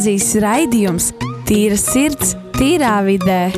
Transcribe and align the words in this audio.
gimnāzijas 0.00 0.38
raidījums 0.40 1.06
Tīra 1.44 1.76
sirds, 1.76 2.30
tīrā 2.56 3.02
vidē. 3.04 3.50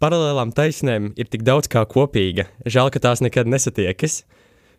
Paralēlām 0.00 0.54
taisnēm 0.56 1.12
ir 1.20 1.28
tik 1.28 1.44
daudz 1.44 1.68
kā 1.68 1.84
kopīga, 1.84 2.46
žēl, 2.64 2.88
ka 2.88 3.02
tās 3.04 3.20
nekad 3.20 3.44
nesatiekas. 3.44 4.22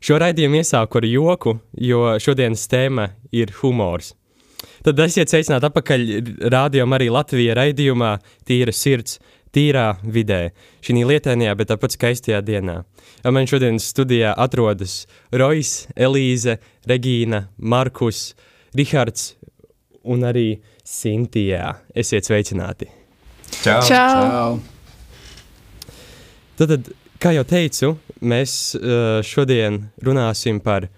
Šo 0.02 0.18
raidījumu 0.18 0.58
iesāku 0.58 1.04
ar 1.04 1.06
joku, 1.06 1.60
jo 1.78 2.18
šodienas 2.18 2.66
tēma 2.66 3.12
ir 3.30 3.54
humors. 3.62 4.16
Tad 4.86 5.00
esiet 5.02 5.32
sveicināti 5.32 5.66
atpakaļ 5.66 6.02
rādījumā 6.54 7.00
arī 7.00 7.08
Latvijā 7.10 7.56
raidījumā 7.58 8.12
Tīra 8.46 8.74
sirds, 8.76 9.16
tīrā 9.56 9.96
vidē, 10.04 10.52
šī 10.86 11.02
lietainajā, 11.10 11.56
bet 11.58 11.72
tāpat 11.72 11.96
skaistajā 11.96 12.42
dienā. 12.46 12.76
Man 13.26 13.50
šodien 13.50 13.80
studijā 13.82 14.36
atrodas 14.38 15.08
Rojas, 15.34 15.88
Elīze, 15.98 16.60
Regīna, 16.86 17.48
Markus, 17.58 18.36
Rihards 18.78 19.32
un 20.06 20.28
arī 20.30 20.60
Sintijā. 20.86 21.80
Esiet 21.98 22.30
sveicināti! 22.30 22.92
Čau! 23.64 23.82
Čau. 23.90 23.90
Čau. 23.90 24.60
Tad, 26.60 26.76
tad, 26.76 26.94
kā 27.18 27.34
jau 27.34 27.48
teicu, 27.50 27.96
mēs 28.22 28.76
uh, 28.78 29.18
šodien 29.26 29.82
runāsim 30.06 30.62
par 30.62 30.92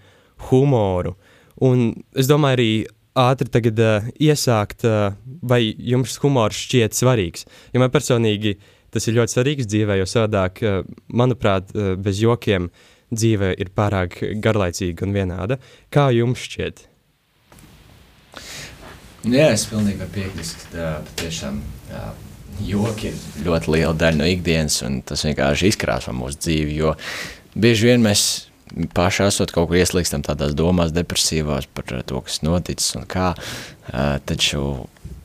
humoru. 0.50 1.16
Un 1.64 1.88
es 2.12 2.28
domāju, 2.28 2.58
arī 2.58 2.70
ātri 3.18 3.48
tagad 3.52 3.80
uh, 3.82 4.10
iesākt, 4.20 4.84
uh, 4.88 5.16
vai 5.42 5.62
jums 5.72 6.18
humors 6.22 6.58
šķiet 6.66 6.96
svarīgs. 6.96 7.46
Jo 7.72 7.82
man 7.82 7.92
personīgi 7.94 8.56
tas 8.94 9.04
ir 9.08 9.18
ļoti 9.18 9.34
svarīgs 9.36 9.68
dzīvē, 9.68 9.98
jo 10.00 10.06
savādāk, 10.08 10.62
uh, 10.64 10.84
manuprāt, 11.08 11.72
uh, 11.74 11.94
bez 12.00 12.20
jokiem 12.22 12.70
dzīve 13.08 13.54
ir 13.56 13.72
pārāk 13.76 14.20
garlaicīga 14.44 15.06
un 15.06 15.16
vienāda. 15.16 15.58
Kā 15.92 16.08
jums 16.12 16.44
šķiet? 16.44 16.84
Jā, 19.28 19.48
es 19.50 19.64
pilnībā 19.68 20.06
piekrītu, 20.14 20.68
ka 20.72 20.90
patiešām 21.08 21.58
joki 22.64 23.10
ir 23.10 23.46
ļoti 23.46 23.72
liela 23.74 23.94
daļa 23.98 24.20
no 24.20 24.28
ikdienas, 24.28 24.78
un 24.86 25.00
tas 25.06 25.24
vienkārši 25.26 25.72
izkrāso 25.72 26.14
mūsu 26.16 26.38
dzīvi. 26.44 26.76
Jo 26.78 26.94
bieži 27.58 27.90
vien 27.90 28.04
mēs 28.04 28.22
paši 28.94 29.26
esot 29.28 29.52
kaut 29.54 29.70
kur 29.70 29.80
ieslīgstam 29.80 30.24
tādās 30.26 30.54
domās, 30.58 30.94
depresīvās 30.96 31.68
par 31.74 31.88
to, 31.88 32.22
kas 32.26 32.40
noticis 32.46 32.96
un 32.98 33.06
kā. 33.10 33.32
Uh, 33.88 34.16
taču, 34.28 34.62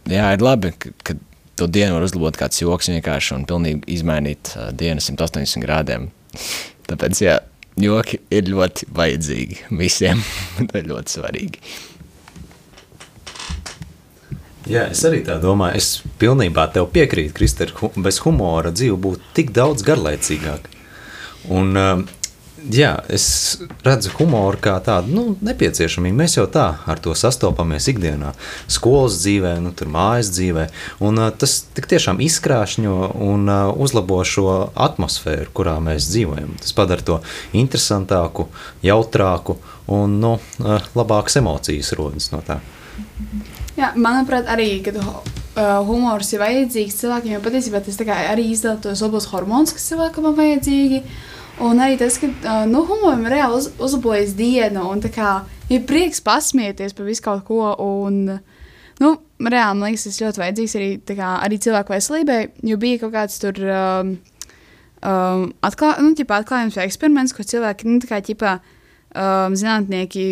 jā, 0.10 0.34
ir 0.36 0.44
labi, 0.44 0.74
ka, 0.80 1.18
to 1.60 1.70
dienu 1.70 1.98
var 1.98 2.08
uzlabot 2.08 2.38
kāds 2.40 2.62
joks 2.64 2.92
vienkārši 2.94 3.38
un 3.38 3.48
pilnīgi 3.50 3.98
izmainīt 3.98 4.54
uh, 4.58 4.70
dienu 4.76 5.04
180 5.04 5.64
grādiem. 5.64 6.12
Tāpēc, 6.90 7.24
jā, 7.24 7.40
joki 7.80 8.22
ir 8.34 8.52
ļoti 8.52 8.92
vajadzīgi 8.94 9.74
visiem. 9.80 10.22
Tas 10.70 10.80
ir 10.82 10.94
ļoti 10.94 11.18
svarīgi. 11.18 11.66
Jā, 14.70 14.86
es 14.94 15.02
arī 15.04 15.20
tā 15.28 15.36
domāju. 15.44 15.76
Es 15.76 15.88
pilnībā 16.22 16.70
tev 16.72 16.88
piekrītu, 16.94 17.36
Kristēn. 17.36 17.74
Hu 17.82 17.90
bez 18.00 18.22
humora 18.24 18.72
dzīve 18.72 18.96
būtu 19.06 19.34
tik 19.36 19.52
daudz 19.56 19.84
garlaicīgāka. 19.84 20.72
Un, 21.52 21.74
um, 21.76 22.06
jā, 22.72 22.92
es 23.12 23.26
redzu 23.86 24.12
humoru 24.18 24.60
kā 24.64 24.76
tādu 24.84 25.14
nu, 25.14 25.24
nepieciešamību. 25.44 26.18
Mēs 26.20 26.38
jau 26.38 26.46
tā 26.52 26.66
ar 26.90 27.02
to 27.04 27.16
sastopamies 27.18 27.88
ikdienā, 27.92 28.34
skolas 28.72 29.20
dzīvē, 29.24 29.56
nu, 29.64 29.74
mājas 29.94 30.32
dzīvē. 30.36 30.68
Un, 31.04 31.22
uh, 31.22 31.32
tas 31.36 31.60
tiešām 31.76 32.22
izkrāšņo 32.24 32.98
un 33.26 33.50
uh, 33.52 33.72
uzlabo 33.74 34.22
šo 34.28 34.48
atmosfēru, 34.74 35.52
kurā 35.56 35.78
mēs 35.84 36.12
dzīvojam. 36.12 36.56
Tas 36.62 36.76
padara 36.78 37.06
to 37.06 37.20
interesantāku, 37.58 38.48
jautrāku 38.86 39.60
un 39.92 40.20
nu, 40.24 40.38
uh, 40.64 40.94
labākas 40.98 41.42
emocijas 41.42 41.94
rodas 42.00 42.32
no 42.36 42.44
tā. 42.46 42.62
Jā, 43.74 43.90
manuprāt, 43.98 44.46
arī 44.54 44.78
kad 44.86 45.00
uh, 45.02 45.24
humors 45.88 46.30
ir 46.36 46.42
vajadzīgs 46.44 47.00
cilvēkiem, 47.00 47.36
jo 47.36 47.42
patiesībā 47.42 47.82
tas 47.82 47.98
arī 48.06 48.52
izdala 48.54 48.78
tos 48.82 49.02
labos 49.02 49.26
hormonus, 49.32 49.74
kas 49.74 49.88
cilvēkam 49.90 50.30
ir 50.30 50.36
vajadzīgi. 50.38 51.00
Un 51.64 51.82
arī 51.82 51.98
tas, 52.02 52.20
ka 52.22 52.30
uh, 52.30 52.64
nu, 52.70 52.84
humoram 52.90 53.26
reāli 53.30 53.58
uz, 53.58 53.72
uzlabojas 53.82 54.36
diena, 54.38 54.86
un 54.90 55.02
kā, 55.02 55.44
ir 55.74 55.88
prieks 55.90 56.22
pasmieties 56.22 56.94
par 56.94 57.10
visu 57.10 57.26
kaut 57.26 57.44
ko. 57.50 57.74
Un, 57.82 58.38
nu, 59.02 59.12
reāli 59.42 59.80
man 59.80 59.88
liekas, 59.88 60.06
tas 60.10 60.22
ļoti 60.22 60.44
vajadzīgs 60.44 60.78
arī, 60.78 60.92
kā, 61.10 61.34
arī 61.46 61.60
cilvēku 61.66 61.96
veselībai, 61.96 62.40
jo 62.70 62.78
bija 62.82 63.02
kaut 63.02 63.16
kāds 63.18 63.42
tur. 63.42 63.58
Um, 63.74 64.16
um, 65.02 65.50
atklā, 65.66 65.96
nu, 66.02 66.14
ķipā, 66.18 66.44
atklājums 66.44 66.78
vai 66.78 66.88
eksperiments, 66.90 67.34
ko 67.34 67.46
cilvēki, 67.46 67.90
nu, 67.90 68.02
tā 68.06 68.14
kā 68.14 68.22
ķipā, 68.30 68.56
um, 69.18 69.58
zinātnieki 69.58 70.30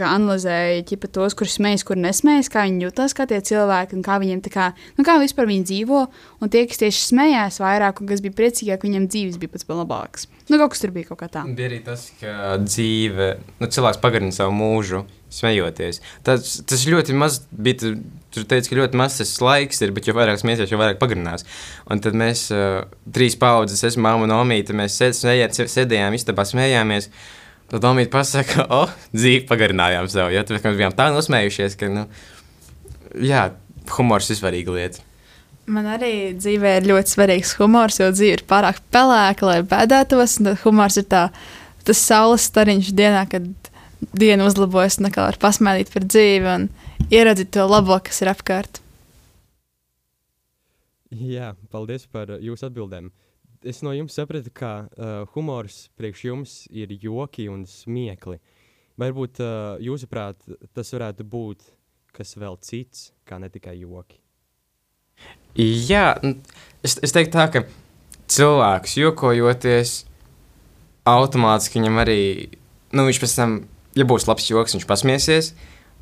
kā, 0.00 0.10
analizēja 0.16 0.82
ķipa, 0.88 1.10
tos, 1.14 1.36
kurus 1.38 1.56
smējas, 1.58 1.84
kur 1.88 2.00
nesmējas, 2.00 2.50
kā 2.52 2.66
viņi 2.68 2.86
jutās, 2.86 3.14
kā 3.16 3.26
tie 3.30 3.40
cilvēki, 3.44 3.98
un 3.98 4.04
kā 4.06 4.18
viņiem 4.22 4.42
kā, 4.52 4.70
nu, 4.98 5.06
kā 5.06 5.16
vispār 5.22 5.48
viņi 5.50 5.68
dzīvo. 5.70 6.04
Un 6.42 6.52
tie, 6.52 6.64
kas 6.70 6.82
tieši 6.82 7.06
smējās 7.10 7.60
vairāk, 7.62 8.02
un 8.02 8.10
kas 8.10 8.24
bija 8.24 8.36
priecīgāki, 8.40 8.88
viņiem 8.88 9.08
dzīves 9.12 9.40
bija 9.42 9.54
pats 9.54 9.68
labāks. 9.70 10.28
Nu, 10.50 10.58
kaut 10.58 10.74
kas 10.74 10.82
tur 10.82 10.92
bija 10.94 11.12
kaut 11.12 11.22
kā 11.22 11.30
tā. 11.32 11.46
Bija 11.48 11.70
arī 11.70 11.82
tas, 11.86 12.08
ka 12.20 12.56
dzīve, 12.62 13.34
nu, 13.62 13.70
cilvēks 13.72 14.02
pagarina 14.02 14.34
savu 14.34 14.56
mūžu, 14.56 15.04
smejoties. 15.32 16.00
Tas, 16.26 16.58
tas 16.68 16.88
ļoti 16.88 17.16
maz 17.16 17.42
bija. 17.50 17.94
Tur 18.32 18.46
teica, 18.48 18.64
ka 18.64 18.76
ļoti 18.78 18.96
maz 18.96 19.18
tas 19.18 19.30
laiks 19.44 19.82
ir, 19.84 19.90
bet 19.92 20.06
jo 20.08 20.14
vairāk 20.16 20.38
smējies, 20.40 20.70
jo 20.72 20.78
vairāk 20.80 20.96
pagarinās. 20.96 21.44
Un 21.92 22.00
tad 22.00 22.16
mēs, 22.16 22.46
uh, 22.54 22.86
trīs 23.12 23.36
paudzes, 23.36 23.82
es, 23.84 23.98
mamma 24.00 24.24
un 24.24 24.32
omīte, 24.32 24.72
mēs 24.72 24.96
sēdējām 24.96 26.16
istabā, 26.16 26.46
smējāmies. 26.48 27.10
Tad 27.72 27.80
Domīte 27.80 28.12
pasaka, 28.12 28.66
o, 28.66 28.82
oh, 28.84 28.90
dzīvi 29.16 29.46
pagarinājām 29.48 30.10
sev. 30.12 30.28
Ja? 30.34 30.44
Tāpēc 30.44 30.66
mēs 30.68 30.76
bijām 30.76 30.96
tā 30.96 31.08
nosmējušies, 31.14 31.78
ka, 31.80 31.88
nu, 31.88 32.04
jā, 33.16 33.46
humors 33.96 34.28
ir 34.28 34.38
svarīga 34.38 34.74
lieta. 34.76 35.08
Man 35.72 35.86
arī 35.88 36.34
dzīvē 36.36 36.74
ir 36.80 36.88
ļoti 36.90 37.14
svarīgs 37.14 37.54
humors, 37.60 38.00
jo 38.02 38.10
dzīve 38.12 38.40
ir 38.40 38.44
pārāk 38.50 38.82
pelēka, 38.92 39.46
lai 39.48 39.60
bēdētos. 39.70 40.40
Humors 40.66 40.98
ir 41.00 41.06
tā, 41.08 41.28
tas 41.86 42.02
saules 42.02 42.44
stariņš 42.50 42.92
dienā, 42.98 43.24
kad 43.30 43.46
diena 44.18 44.50
uzlabojas 44.50 44.98
un 45.00 45.08
kā 45.14 45.30
var 45.30 45.38
pasmēlīt 45.40 45.94
par 45.94 46.04
dzīvi 46.04 46.50
un 46.52 46.68
ieraudzīt 47.08 47.54
to 47.54 47.64
labo, 47.70 47.96
kas 48.04 48.20
ir 48.24 48.32
apkārt. 48.34 48.82
Jā, 51.12 51.52
paldies 51.72 52.04
par 52.10 52.34
jūsu 52.40 52.68
atbildēm 52.68 53.12
es 53.64 53.82
no 53.84 53.92
jums 53.96 54.16
sapratu, 54.16 54.50
ka 54.54 54.72
uh, 54.86 55.12
humors 55.34 55.86
priekš 55.98 56.24
jums 56.28 56.56
ir 56.70 56.92
joki 57.02 57.48
un 57.52 57.64
smiekli. 57.68 58.38
Varbūt 59.00 59.40
uh, 59.42 59.78
jūsuprāt, 59.82 60.42
tas 60.76 60.92
varētu 60.94 61.26
būt 61.26 61.64
kas 62.12 62.36
vēl 62.36 62.58
cits, 62.60 63.10
kā 63.28 63.38
ne 63.40 63.48
tikai 63.52 63.78
joki. 63.80 64.20
Jā, 65.56 66.16
es, 66.84 66.96
es 67.04 67.14
teiktu 67.14 67.36
tā, 67.36 67.46
ka 67.52 67.64
cilvēks 68.32 68.96
jokojoties, 69.00 69.94
automātiski 71.08 71.80
viņam 71.80 72.00
arī, 72.02 72.22
nu, 72.94 73.06
viņš 73.08 73.20
pēc 73.22 73.36
tam, 73.36 73.58
ja 73.98 74.06
būs 74.08 74.28
labs 74.28 74.48
joks, 74.50 74.76
viņš 74.76 74.88
pasmiesies, 74.88 75.52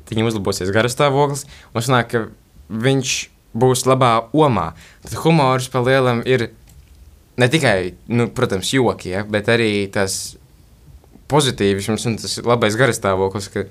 tad 0.03 0.15
viņam 0.15 0.31
uzlabosies 0.31 0.71
garastāvoklis, 0.73 1.45
un 1.73 1.85
sanāk, 1.85 2.11
ka 2.11 2.23
viņš 2.71 3.15
būs 3.57 3.85
labā 3.89 4.13
omā. 4.31 4.71
Tad 5.03 5.17
humors 5.25 5.67
pa 5.71 5.81
lielam 5.83 6.23
ir 6.27 6.49
ne 7.39 7.47
tikai, 7.51 7.93
nu, 8.11 8.27
protams, 8.35 8.73
joki, 8.73 9.13
ja, 9.15 9.23
bet 9.27 9.49
arī 9.51 9.71
tas 9.93 10.35
pozitīvisms 11.31 12.07
un 12.09 12.19
tas 12.19 12.37
labais 12.43 12.75
garastāvoklis, 12.79 13.47
ka, 13.53 13.65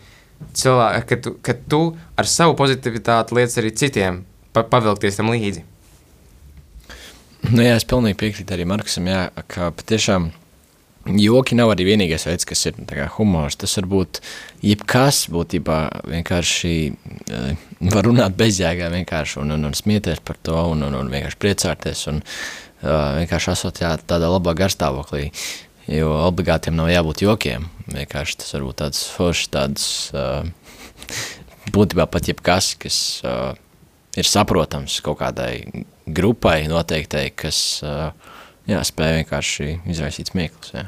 cilvēki, 0.56 1.06
ka, 1.10 1.20
tu, 1.24 1.34
ka 1.44 1.56
tu 1.72 1.82
ar 2.18 2.28
savu 2.28 2.56
pozitivitāti 2.58 3.36
liec 3.36 3.56
arī 3.60 3.74
citiem 3.76 4.22
pa, 4.56 4.64
pavilkties 4.64 5.20
tam 5.20 5.32
līdzi. 5.34 5.66
Nu, 7.50 7.62
jā, 7.64 7.76
es 7.76 7.86
pilnīgi 7.88 8.18
piekrītu 8.20 8.56
arī 8.56 8.66
Markusam, 8.68 9.08
jā, 9.08 9.24
ka 9.48 9.70
patiešām 9.76 10.30
joki 11.16 11.56
nav 11.56 11.72
arī 11.72 11.86
vienīgais 11.88 12.26
veids, 12.28 12.46
kas 12.48 12.66
ir 12.68 12.80
kā, 12.88 13.06
humors. 13.16 13.56
Tas 13.60 13.76
var 13.78 13.88
būt 13.88 14.20
jebkas, 14.64 15.22
būtībā 15.32 15.78
vienkārši 16.10 16.74
uh, 16.90 17.68
var 17.94 18.08
runāt 18.08 18.36
bezjēgā 18.38 18.90
vienkārši 18.92 19.40
un, 19.40 19.54
un, 19.56 19.70
un 19.70 19.76
smieties 19.76 20.20
par 20.24 20.36
to 20.44 20.58
un, 20.74 20.84
un, 20.88 20.98
un 21.00 21.12
vienkārši 21.12 21.40
priecāties. 21.40 22.04
Un, 22.12 22.20
vienkārši 22.82 23.52
esot 23.54 23.82
jā, 23.82 23.94
tādā 24.08 24.30
labā 24.32 24.54
garstāvoklī. 24.58 25.30
Jo 25.90 26.12
obligātiem 26.28 26.76
nav 26.78 26.90
jābūt 26.92 27.24
jokiem. 27.24 27.66
Vienkārši 27.90 28.38
tas 28.42 28.54
var 28.54 28.66
būt 28.68 28.80
tāds 28.82 29.02
foršs, 29.10 29.50
tāds 29.50 29.86
būtībā 31.74 32.06
pat 32.10 32.30
jebkas, 32.30 32.74
kas 32.78 33.00
ir 34.18 34.28
saprotams 34.28 35.00
kaut 35.04 35.20
kādai 35.22 35.84
grupai 36.06 36.62
noteiktai, 36.70 37.30
kas 37.34 37.80
jā, 37.82 38.80
spēj 38.86 39.20
vienkārši 39.20 39.68
izraisīt 39.90 40.32
smieklus. 40.32 40.74
Jā. 40.76 40.86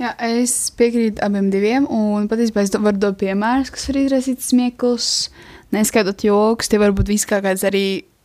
Jā, 0.00 0.14
es 0.24 0.70
piekrītu 0.78 1.20
abiem 1.20 1.50
diviem, 1.52 1.84
un 1.92 2.24
patiesībā 2.30 2.62
es 2.64 2.72
varu 2.72 2.96
dot 3.02 3.18
piemērus, 3.20 3.72
kas 3.74 3.90
var 3.90 3.98
izraisīt 4.00 4.40
smieklus, 4.40 5.28
neskaitot 5.76 6.24
joks. 6.24 6.70
Tie 6.72 6.80
var 6.80 6.94
būt 6.96 7.12
viskaut 7.12 7.44
kāds 7.44 7.66
arī 7.68 7.84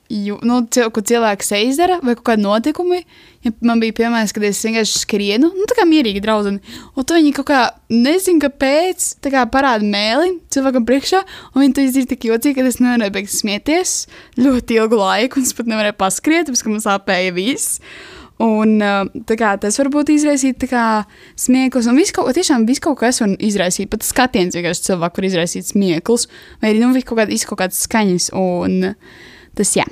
ju, 0.09 0.37
nu, 0.45 0.59
cil, 0.71 0.89
ko 0.93 1.01
cilvēks 1.05 1.53
izdara, 1.57 1.99
vai 2.05 2.15
kādi 2.17 2.43
notikumi. 2.45 3.01
Ja 3.45 3.51
man 3.65 3.81
bija 3.81 3.93
piemērs, 3.99 4.33
kad 4.33 4.45
es 4.47 4.61
vienkārši 4.65 5.01
skrienu, 5.03 5.51
nu, 5.53 5.67
tā 5.69 5.77
kā 5.77 5.85
mierīgi 5.85 6.21
draudzeni. 6.23 6.61
Un 6.97 7.05
to 7.05 7.17
viņi 7.17 7.33
kaut 7.37 7.49
kā, 7.51 7.61
nezinu, 7.93 8.41
kāpēc, 8.45 9.07
kā 9.25 9.45
parāda 9.53 9.85
mēli 9.85 10.39
cilvēkam 10.53 10.87
priekšā, 10.87 11.21
un 11.53 11.63
viņi 11.63 11.77
to 11.77 11.85
izdarīja 11.85 12.11
tik 12.13 12.27
jocīgi, 12.31 12.57
ka 12.57 12.67
es 12.69 12.81
nevarēju 12.81 13.15
beigt 13.17 13.33
smieties 13.33 13.95
ļoti 14.41 14.79
ilgu 14.81 15.01
laiku, 15.01 15.41
un 15.41 15.47
es 15.47 15.57
pat 15.57 15.69
nevarēju 15.69 15.97
paskriet, 16.01 16.49
tāpēc, 16.49 16.65
ka 16.65 16.73
man 16.73 16.85
sāpēja 16.85 17.35
viss. 17.37 17.81
Un 18.41 18.81
uh, 18.83 19.05
tā 19.29 19.37
kā, 19.39 19.53
tas 19.61 19.77
var 19.79 19.87
būt 19.93 20.09
izraisīt 20.11 20.65
smieklus, 21.39 21.87
un 21.87 21.95
viss 21.95 22.11
kaut, 22.15 22.33
tiešām 22.35 22.65
viss 22.67 22.83
kaut 22.83 22.97
kas 22.99 23.21
var 23.23 23.37
izraisīt. 23.39 23.87
Pat 23.93 24.03
skatiens 24.03 24.57
vienkārši 24.57 24.89
cilvēku 24.89 25.21
var 25.21 25.29
izraisīt 25.29 25.69
smieklus, 25.69 26.27
vai 26.59 26.73
arī 26.73 26.83
nu, 26.83 26.91
kaut, 26.99 27.21
kād, 27.21 27.31
kaut 27.47 27.61
kādas 27.61 27.85
skaņas. 27.87 28.33
Un, 28.35 28.91
tas 29.55 29.75
jā. 29.77 29.85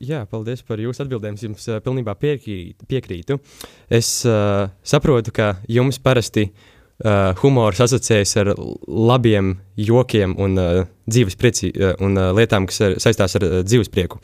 Jā, 0.00 0.22
paldies 0.24 0.62
par 0.64 0.80
jūsu 0.80 1.02
atbildēm. 1.04 1.36
Es 1.36 1.44
jums 1.44 1.66
uh, 1.68 1.76
pilnībā 1.84 2.14
piekrītu. 2.16 2.86
piekrītu. 2.88 3.36
Es 3.92 4.22
uh, 4.24 4.70
saprotu, 4.80 5.34
ka 5.36 5.50
jums 5.68 6.00
parasti 6.00 6.46
uh, 6.48 7.36
humors 7.42 7.82
asociējas 7.84 8.32
ar 8.40 8.52
labiem 8.88 9.58
jokiem 9.76 10.38
un, 10.40 10.56
uh, 10.56 10.88
dzīves 11.04 11.36
prieci, 11.36 11.68
uh, 11.74 11.92
un 12.00 12.16
uh, 12.16 12.30
lietām, 12.32 12.64
kas 12.70 12.80
ar, 12.86 12.96
saistās 13.04 13.36
ar 13.36 13.44
uh, 13.44 13.60
dzīves 13.60 13.92
prieku. 13.92 14.22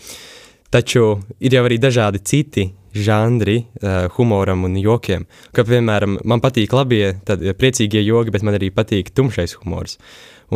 Taču 0.72 1.18
ir 1.44 1.58
jau 1.58 1.66
arī 1.68 1.76
dažādi 1.76 2.24
citi 2.24 2.70
žanri 2.96 3.58
uh, 3.60 4.08
humoram 4.16 4.64
un 4.64 4.80
jokiem. 4.80 5.28
Kā 5.52 5.60
piemēram, 5.68 6.22
man 6.24 6.40
patīk 6.40 6.72
labie, 6.72 7.18
tad 7.28 7.44
priecīgie 7.60 8.00
joki, 8.00 8.32
bet 8.32 8.48
man 8.48 8.56
arī 8.56 8.72
patīk 8.72 9.12
tumšais 9.12 9.58
humors. 9.60 10.00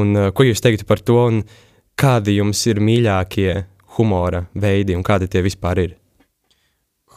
Un, 0.00 0.16
uh, 0.16 0.32
ko 0.32 0.48
jūs 0.48 0.64
teiktu 0.64 0.88
par 0.88 1.04
to, 1.04 1.26
un 1.28 1.44
kādi 2.00 2.38
jums 2.38 2.60
ir 2.70 2.78
mīļākie 2.80 3.50
humora 3.98 4.46
veidi 4.56 4.94
un 4.96 5.02
kādi 5.04 5.28
tie 5.28 5.42
vispār 5.44 5.82
ir? 5.82 5.96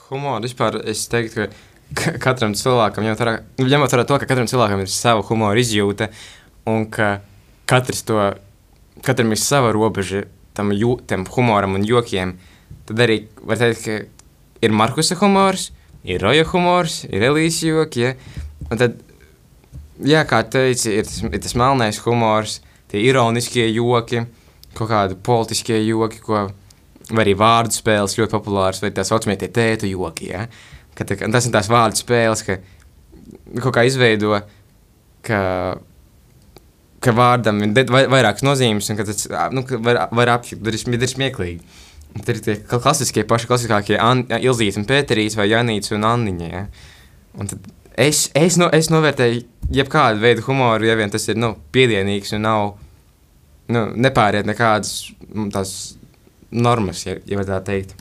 Humora 0.09 0.41
vispār 0.43 0.81
es 0.91 1.05
teiktu, 1.11 1.47
ka 1.95 2.15
katram 2.19 2.55
cilvēkam, 2.57 3.05
ņemot 3.07 3.93
vērā 3.95 4.07
to, 4.09 4.17
ka 4.19 4.27
katram 4.27 4.49
cilvēkam 4.49 4.83
ir 4.83 4.91
sava 4.91 5.23
humora 5.29 5.61
izjūta 5.61 6.09
un 6.67 6.89
ka 6.91 7.21
katrs 7.69 8.03
to, 8.09 8.17
katram 9.05 9.31
ir 9.31 9.39
sava 9.39 9.71
robeža 9.75 10.25
tam, 10.57 10.73
jū, 10.75 10.97
tam 11.07 11.23
humoram 11.31 11.79
un 11.79 11.87
jokiem, 11.87 12.35
tad 12.89 13.05
arī 13.07 13.21
var 13.39 13.63
teikt, 13.63 13.87
ka 13.87 14.67
ir 14.67 14.75
Markusa 14.75 15.15
humors, 15.21 15.69
ir 16.03 16.21
Roja 16.23 16.43
humors, 16.51 17.05
ir 17.07 17.23
Elīzes 17.31 17.63
joki, 17.69 18.09
ja? 18.09 18.13
un 18.67 18.83
tad, 18.83 18.99
jā, 20.03 20.27
kā 20.27 20.43
teici, 20.43 20.91
ir 20.91 21.07
tas, 21.07 21.23
ir 21.23 21.39
tas 21.39 21.55
melnais 21.55 22.03
humors, 22.03 22.59
tie 22.91 23.07
ironiskie 23.07 23.69
joki, 23.71 24.27
kaut 24.77 24.89
kādi 24.89 25.17
politiskie 25.23 25.79
joki, 25.85 26.21
ko 26.23 26.47
vai 27.11 27.25
arī 27.25 27.35
vārdu 27.37 27.75
spēles 27.75 28.15
ļoti 28.17 28.31
populāras, 28.31 28.81
vai 28.83 28.93
tā 28.95 29.05
saucamie 29.07 29.35
tie 29.39 29.49
tēta 29.53 29.89
joki. 29.89 30.29
Ja? 30.31 30.45
Ka, 30.95 31.05
tā, 31.07 31.17
tas 31.17 31.47
ir 31.47 31.55
tās 31.55 31.69
vārdu 31.71 31.99
spēles, 31.99 32.43
ka 32.47 32.59
kaut 33.59 33.73
kā 33.75 33.85
izveido, 33.87 34.37
ka, 35.25 35.41
ka 37.03 37.15
vārdam 37.15 37.61
ir 37.65 37.91
vairākas 37.91 38.45
nozīmes, 38.45 38.89
un 38.91 38.99
ka 38.99 39.07
tas 39.09 39.27
nu, 39.53 39.65
ka 39.67 39.81
var, 39.83 40.05
var 40.15 40.35
apjūt, 40.37 40.63
tad 40.63 40.77
ir, 40.77 41.11
smieklīgi. 41.11 41.79
Tad 42.13 42.35
ir 42.35 42.43
tie 42.45 42.57
klasiskie, 42.69 43.23
paši 43.25 43.49
klasiskākie 43.49 43.97
Ilzīts 44.37 44.77
un 44.77 44.85
Pēterīs 44.89 45.37
vai 45.39 45.49
Janīts 45.49 45.95
un 45.95 46.05
Anniņa. 46.05 46.49
Ja? 46.51 46.67
Un 47.41 47.49
tad 47.49 47.71
es, 47.97 48.27
es, 48.37 48.59
no, 48.61 48.69
es 48.73 48.91
novērtēju 48.93 49.41
jebkādu 49.73 50.21
veidu 50.21 50.45
humoru, 50.45 50.85
ja 50.85 50.97
vien 50.99 51.09
tas 51.13 51.25
ir 51.29 51.39
nu, 51.41 51.55
piedienīgs 51.73 52.35
un 52.37 52.45
nav 52.45 52.75
nu, 53.71 53.83
nepāriet 53.95 54.47
nekādas 54.47 55.11
tās 55.53 55.73
normas, 56.53 57.05
ja, 57.07 57.17
ja 57.29 57.45
tā 57.47 57.59
teikt. 57.65 57.95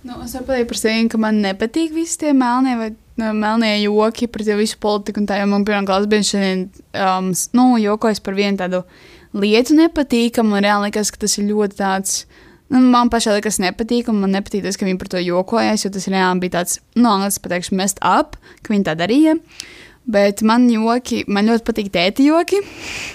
Nu, 0.00 0.16
es 0.24 0.32
pateikt 0.32 0.70
par 0.70 0.80
sevi, 0.80 1.08
ka 1.12 1.20
man 1.20 1.42
nepatīk 1.44 1.92
visi 1.92 2.22
tie 2.22 2.32
melnie 2.36 2.76
vai 2.78 2.90
nu, 3.20 3.32
melnie 3.36 3.74
joki 3.82 4.30
par 4.32 4.46
visu 4.56 4.78
politiku. 4.80 5.26
Tā 5.28 5.42
jau 5.42 5.48
man 5.50 5.66
pirmā 5.68 5.84
klasa 5.88 6.08
bija 6.08 6.28
šodien, 6.30 6.68
um, 6.96 7.32
nu, 7.56 7.66
jokojas 7.82 8.22
par 8.24 8.38
vienu 8.38 8.60
tādu 8.60 8.80
lietu 9.36 9.76
nepatīkamu. 9.76 10.54
Man 10.54 10.64
reāli 10.64 10.88
liekas, 10.88 11.12
ka 11.12 11.20
tas 11.26 11.36
ir 11.36 11.50
ļoti 11.50 11.76
tāds. 11.82 12.22
Nu, 12.70 12.80
man 12.80 13.10
pašai 13.12 13.36
liekas, 13.36 13.58
nepatīk, 13.60 14.08
un 14.08 14.22
man 14.22 14.32
nepatīk 14.38 14.62
tas, 14.64 14.78
ka 14.78 14.86
viņi 14.86 15.00
par 15.00 15.10
to 15.10 15.20
jokojas, 15.20 15.84
jo 15.84 15.90
tas 15.92 16.06
reāli 16.08 16.46
bija 16.46 16.60
tāds, 16.60 16.78
nu, 16.94 17.10
angļuiski 17.10 17.44
pateikšu, 17.44 17.76
mest 17.76 18.00
up, 18.06 18.38
ka 18.62 18.72
viņi 18.72 18.86
tā 18.86 18.94
darīja. 18.96 19.34
Uh, 19.36 19.80
Bet 20.10 20.40
man 20.46 20.64
joki, 20.72 21.20
man 21.28 21.46
ļoti 21.50 21.64
patīk 21.66 21.90
tēti 21.92 22.26
joki. 22.30 22.58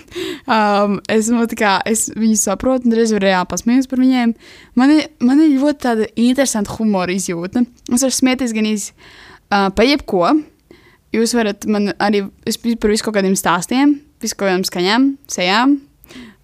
um, 0.55 0.99
es, 1.11 1.31
nu, 1.33 1.43
kā, 1.57 1.79
es 1.89 2.07
viņus 2.13 2.45
saprotu, 2.47 2.87
un 2.87 2.95
reizē 2.95 3.19
reāli 3.21 3.49
pasmējos 3.51 3.89
par 3.91 4.01
viņiem. 4.03 4.35
Man 4.79 4.93
ir, 4.93 5.07
man 5.25 5.41
ir 5.43 5.57
ļoti 5.57 5.81
tāda 5.87 6.09
interesanta 6.13 6.75
humora 6.77 7.15
izjūta. 7.15 7.65
Es 7.89 8.05
varu 8.05 8.15
smieties 8.15 8.53
gan 8.55 8.69
iz, 8.69 8.91
uh, 9.49 9.71
pa 9.75 9.87
jebko. 9.87 10.35
Jūs 11.15 11.35
varat 11.37 11.65
man 11.71 11.93
arī 12.03 12.25
par 12.81 12.91
visu 12.91 13.07
kaut 13.07 13.17
kādiem 13.17 13.35
stāstiem, 13.39 13.97
visu 14.23 14.37
kaut 14.37 14.49
kādām 14.49 14.65
skaņām, 14.67 15.09
sejām. 15.31 15.79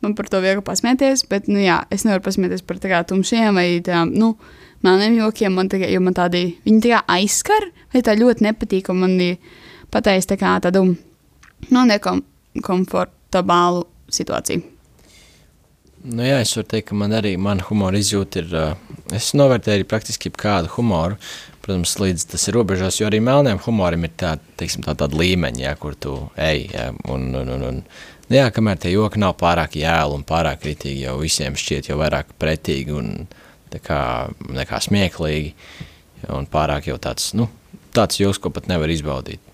Man 0.01 0.15
par 0.17 0.31
to 0.31 0.39
viegli 0.41 0.63
pasmieties, 0.65 1.27
bet, 1.29 1.45
nu 1.51 1.61
jā, 1.61 1.83
es 1.93 2.07
nevaru 2.07 2.23
pasmieties 2.25 2.63
par 2.65 2.79
tādām 2.81 3.05
tumšiem 3.11 3.59
vai 3.59 3.67
tādām, 3.85 4.15
nu, 4.17 4.33
melniem 4.81 5.19
jokiem, 5.19 5.53
man, 5.53 5.69
tā, 5.69 5.77
jo 5.85 6.01
man 6.01 6.15
tādi, 6.17 6.55
viņi 6.65 6.81
tā 6.87 7.01
aizskar, 7.11 7.67
vai 7.93 8.01
tā 8.05 8.15
ļoti 8.17 8.47
nepatīk, 8.47 8.89
man 8.97 9.19
ir 9.21 9.37
pateikt 9.91 10.31
tā 10.31 10.37
kā 10.39 10.55
tādu 10.63 10.85
nu, 11.69 11.83
nekomfortabālu 11.87 13.85
situāciju. 14.11 14.63
Nu, 16.01 16.23
jā, 16.25 16.39
es 16.41 16.55
varu 16.57 16.65
teikt, 16.65 16.87
ka 16.89 16.95
man 16.97 17.13
arī 17.13 17.35
mana 17.37 17.61
humora 17.67 17.99
izjūta 17.99 18.41
ir. 18.41 18.53
Es 19.13 19.35
novērtēju 19.37 19.85
praktiski 19.89 20.31
kādu 20.33 20.71
humoru. 20.73 21.19
Protams, 21.61 21.93
līdz 22.01 22.23
tas 22.31 22.47
ir 22.49 22.55
robežās, 22.57 22.97
jo 22.97 23.05
arī 23.05 23.19
melniem 23.21 23.59
humoram 23.61 24.07
ir 24.07 24.15
tā, 24.17 24.31
teiksim, 24.57 24.81
tā, 24.81 24.95
tāda 24.97 25.19
līmeņa, 25.19 25.61
jā, 25.61 25.75
kur 25.77 25.93
tu 25.93 26.15
ej. 26.41 26.63
Jā, 26.71 26.87
un, 27.13 27.27
un, 27.37 27.51
un, 27.53 27.67
un, 27.67 27.77
nu, 27.83 28.33
jā, 28.33 28.47
kamēr 28.55 28.81
tie 28.81 28.95
joki 28.95 29.21
nav 29.21 29.35
pārāk 29.37 29.77
jēli 29.77 30.17
un 30.17 30.25
pārāk 30.25 30.63
kritīgi, 30.63 31.03
jau 31.05 31.19
visiem 31.21 31.59
šķiet 31.59 31.91
jau 31.91 31.99
vairāk 32.01 32.33
pretīgi 32.41 32.97
un 32.97 33.13
kā, 33.77 34.01
nekā 34.49 34.81
smieklīgi. 34.87 35.53
Un 36.33 36.49
pārāk 36.49 36.89
jau 36.89 36.97
tāds, 37.01 37.29
nu, 37.37 37.45
tāds 37.93 38.17
joks, 38.17 38.41
ko 38.41 38.49
pat 38.53 38.65
nevar 38.69 38.89
izbaudīt 38.89 39.50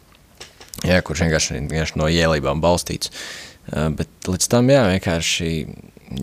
jā, 0.86 1.02
kurš 1.02 1.26
vienkārši, 1.26 1.62
vienkārši 1.66 2.02
no 2.02 2.10
ielībām 2.12 2.62
balstīts. 2.64 3.14
Uh, 3.68 3.90
bet 3.96 4.30
līdz 4.30 4.50
tam 4.52 4.70
jā, 4.72 4.84
vienkārši 4.94 5.52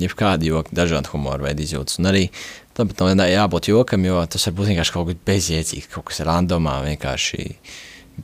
jebkādi 0.01 0.49
joki, 0.49 0.75
dažādi 0.77 1.11
humora 1.13 1.49
veidi 1.49 1.67
izjūtas. 1.67 1.99
Un 2.01 2.09
arī 2.11 2.29
tam 2.77 2.91
pat 2.91 3.05
nav 3.15 3.29
jābūt 3.29 3.71
jokam, 3.71 4.07
jo 4.07 4.23
tas 4.31 4.47
var 4.49 4.57
būt 4.59 4.71
vienkārši 4.73 4.95
kaut 4.95 5.11
kas 5.11 5.21
bezjēdzīgs, 5.29 5.91
kaut 5.93 6.09
kas 6.11 6.23
randomā, 6.27 6.79
vienkārši 6.87 7.51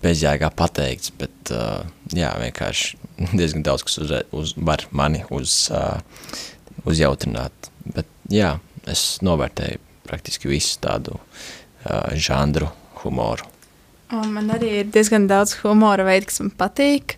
bezjēgā 0.02 0.50
pateikts. 0.56 1.12
Bet 1.20 1.52
uh, 1.54 1.84
jā, 2.16 2.32
vienkārši 2.40 2.98
diezgan 3.38 3.66
daudz 3.66 3.86
kas 3.86 4.00
uz, 4.02 4.16
uz, 4.36 4.54
var 4.56 4.86
mani 4.96 5.24
uz, 5.34 5.62
uh, 5.74 6.00
uzjautrināt. 6.88 7.70
Bet 7.84 8.08
jā, 8.32 8.56
es 8.90 9.18
novērtēju 9.26 9.82
praktiski 10.08 10.50
visu 10.50 10.80
tādu 10.82 11.18
uh, 11.18 12.10
žanru 12.16 12.70
humoru. 13.02 13.46
Un 14.10 14.32
man 14.34 14.50
arī 14.50 14.70
ir 14.80 14.88
diezgan 14.90 15.28
daudz 15.30 15.54
humora 15.60 16.02
veidu, 16.06 16.26
kas 16.30 16.40
man 16.42 16.50
patīk. 16.58 17.14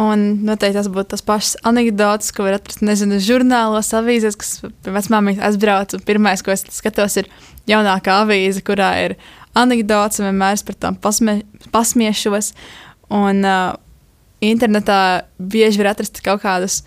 Un 0.00 0.22
noteikti 0.46 0.78
tas 0.78 0.88
būtu 0.88 1.10
tas 1.12 1.24
pats 1.26 1.50
anekdots, 1.68 2.30
ko 2.32 2.46
var 2.46 2.56
atrast, 2.56 2.80
nezinu, 2.80 3.18
žurnālos, 3.20 3.90
avīzēs, 3.92 4.38
kas 4.40 4.52
pie 4.64 4.94
vecmāmiņas 4.94 5.42
aizbrauc. 5.50 5.92
Un 5.98 6.04
pirmais, 6.08 6.40
ko 6.40 6.54
es 6.54 6.64
skatos, 6.72 7.18
ir 7.20 7.28
jaunākā 7.68 8.22
avīze, 8.22 8.62
kurā 8.64 8.88
ir 9.04 9.16
anekdots, 9.58 10.22
un 10.22 10.30
vienmēr 10.30 10.56
es 10.56 10.64
par 10.64 10.78
tām 10.80 10.96
pasmie, 10.96 11.42
pasmiešos. 11.74 12.54
Un 13.12 13.44
uh, 13.44 13.74
internetā 14.40 15.26
bieži 15.36 15.82
var 15.82 15.92
atrast 15.92 16.22
kaut 16.24 16.40
kādas 16.46 16.78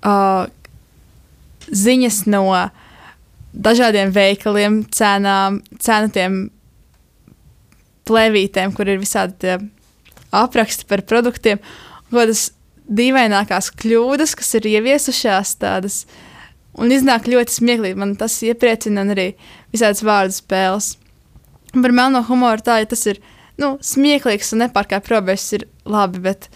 uh, 0.00 0.48
ziņas 1.68 2.22
no 2.32 2.46
dažādiem 3.52 4.14
veikaliem, 4.16 4.80
cenām, 4.94 5.60
cenotiem 5.76 6.46
plēvītēm, 8.10 8.74
kur 8.74 8.90
ir 8.90 9.00
visādi 9.00 9.56
apraksti 10.34 10.86
par 10.90 11.02
produktiem, 11.06 11.60
kādas 12.10 12.50
dīvainākās 12.90 13.70
kļūdas, 13.78 14.34
kas 14.38 14.54
ir 14.58 14.68
ieviesušās 14.74 15.54
tādas. 15.62 16.04
Un 16.80 16.92
iznāk 16.94 17.26
ļoti 17.30 17.54
smieklīgi. 17.56 17.98
Man 17.98 18.14
tas 18.18 18.36
iepriecina, 18.46 19.04
arī 19.14 19.32
visādas 19.74 20.04
vārdu 20.06 20.36
spēles. 20.36 20.94
Par 21.74 21.94
melno 21.94 22.22
humoru 22.26 22.62
tā, 22.66 22.80
ja 22.82 22.88
tas 22.90 23.02
ir 23.10 23.20
nu, 23.60 23.74
smieklīgs 23.84 24.54
un 24.54 24.64
nepārkāpj 24.64 25.12
robežas, 25.14 25.48
ir 25.58 25.66
labi. 25.86 26.22
Bet, 26.24 26.48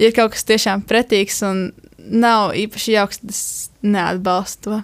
ja 0.00 0.10
ir 0.10 0.16
kaut 0.16 0.34
kas 0.34 0.46
tiešām 0.48 0.86
pretīgs 0.90 1.42
un 1.46 1.68
nav 1.98 2.54
īpaši 2.58 2.96
jauks, 2.96 3.22
tad 3.22 3.34
es 3.34 3.42
neatbalstu 3.82 4.66
to. 4.66 4.80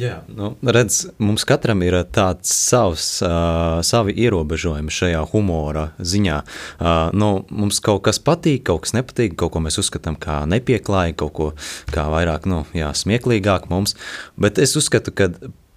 Jā, 0.00 0.22
nu, 0.32 0.54
redz, 0.64 1.02
mums 1.20 1.44
katram 1.44 1.82
ir 1.84 1.98
tāds 2.14 2.48
savs, 2.56 3.06
uh, 3.20 3.82
savi 3.84 4.14
ierobežojumi 4.24 4.94
šajā 4.96 5.20
humora 5.34 5.90
ziņā. 6.00 6.38
Uh, 6.78 7.10
nu, 7.12 7.28
mums 7.52 7.82
kaut 7.84 8.06
kas 8.06 8.20
patīk, 8.24 8.62
kaut 8.70 8.86
kas 8.86 8.94
nepatīk, 8.96 9.36
kaut 9.40 9.52
ko 9.52 9.60
mēs 9.60 9.76
uzskatām 9.82 10.16
kā 10.20 10.40
nepieklājīgi, 10.48 11.18
kaut 11.20 11.34
ko 11.36 11.50
kā 11.92 12.06
vairāk 12.14 12.48
nu, 12.48 12.62
jā, 12.76 12.94
smieklīgāk 12.96 13.68
mums. 13.72 13.96
Bet 14.40 14.62
es 14.62 14.72
uzskatu, 14.80 15.12
ka 15.12 15.28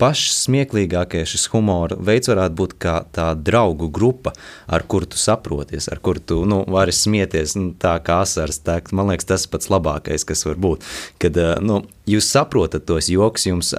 pašs 0.01 0.43
smieklīgākais 0.47 1.29
šis 1.29 1.45
humora 1.53 1.97
veids 2.01 2.29
varētu 2.31 2.57
būt 2.59 2.75
kā 2.81 2.95
tā 3.15 3.29
draugu 3.37 3.89
grupa, 3.93 4.33
ar 4.67 4.85
kuru 4.89 5.07
tu 5.09 5.19
saproties, 5.21 5.87
ar 5.91 6.01
kuru 6.03 6.23
tu 6.23 6.39
nu, 6.49 6.61
vari 6.69 6.95
smieties 6.95 7.55
nu, 7.59 7.71
tā 7.79 7.95
kā 8.05 8.21
asars. 8.25 8.61
Tā, 8.65 8.79
man 8.91 9.11
liekas, 9.11 9.29
tas 9.29 9.47
pats 9.49 9.69
labākais, 9.73 10.25
kas 10.27 10.45
var 10.47 10.59
būt. 10.65 10.87
Kad 11.21 11.39
nu, 11.63 11.83
jūs 12.09 12.29
saprotat 12.33 12.87
tos 12.89 13.09
joks, 13.11 13.47
jums 13.49 13.73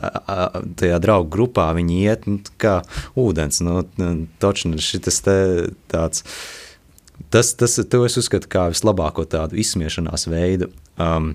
tajā 0.81 1.01
draugu 1.03 1.33
grupā 1.35 1.71
viņi 1.77 2.03
iet 2.05 2.29
nu, 2.31 2.39
kā 2.63 2.81
ūdens. 3.19 3.63
Nu, 3.65 3.83
točni 4.43 4.83
šitas 4.83 5.23
te 5.25 5.39
tāds. 5.93 6.27
Tas, 7.31 7.53
tas 7.59 7.79
to 7.91 8.05
es 8.07 8.19
uzskatu 8.19 8.51
kā 8.51 8.69
vislabāko 8.73 9.27
tādu 9.31 9.59
izsmiešanās 9.63 10.29
veidu. 10.31 10.71
Um, 10.99 11.35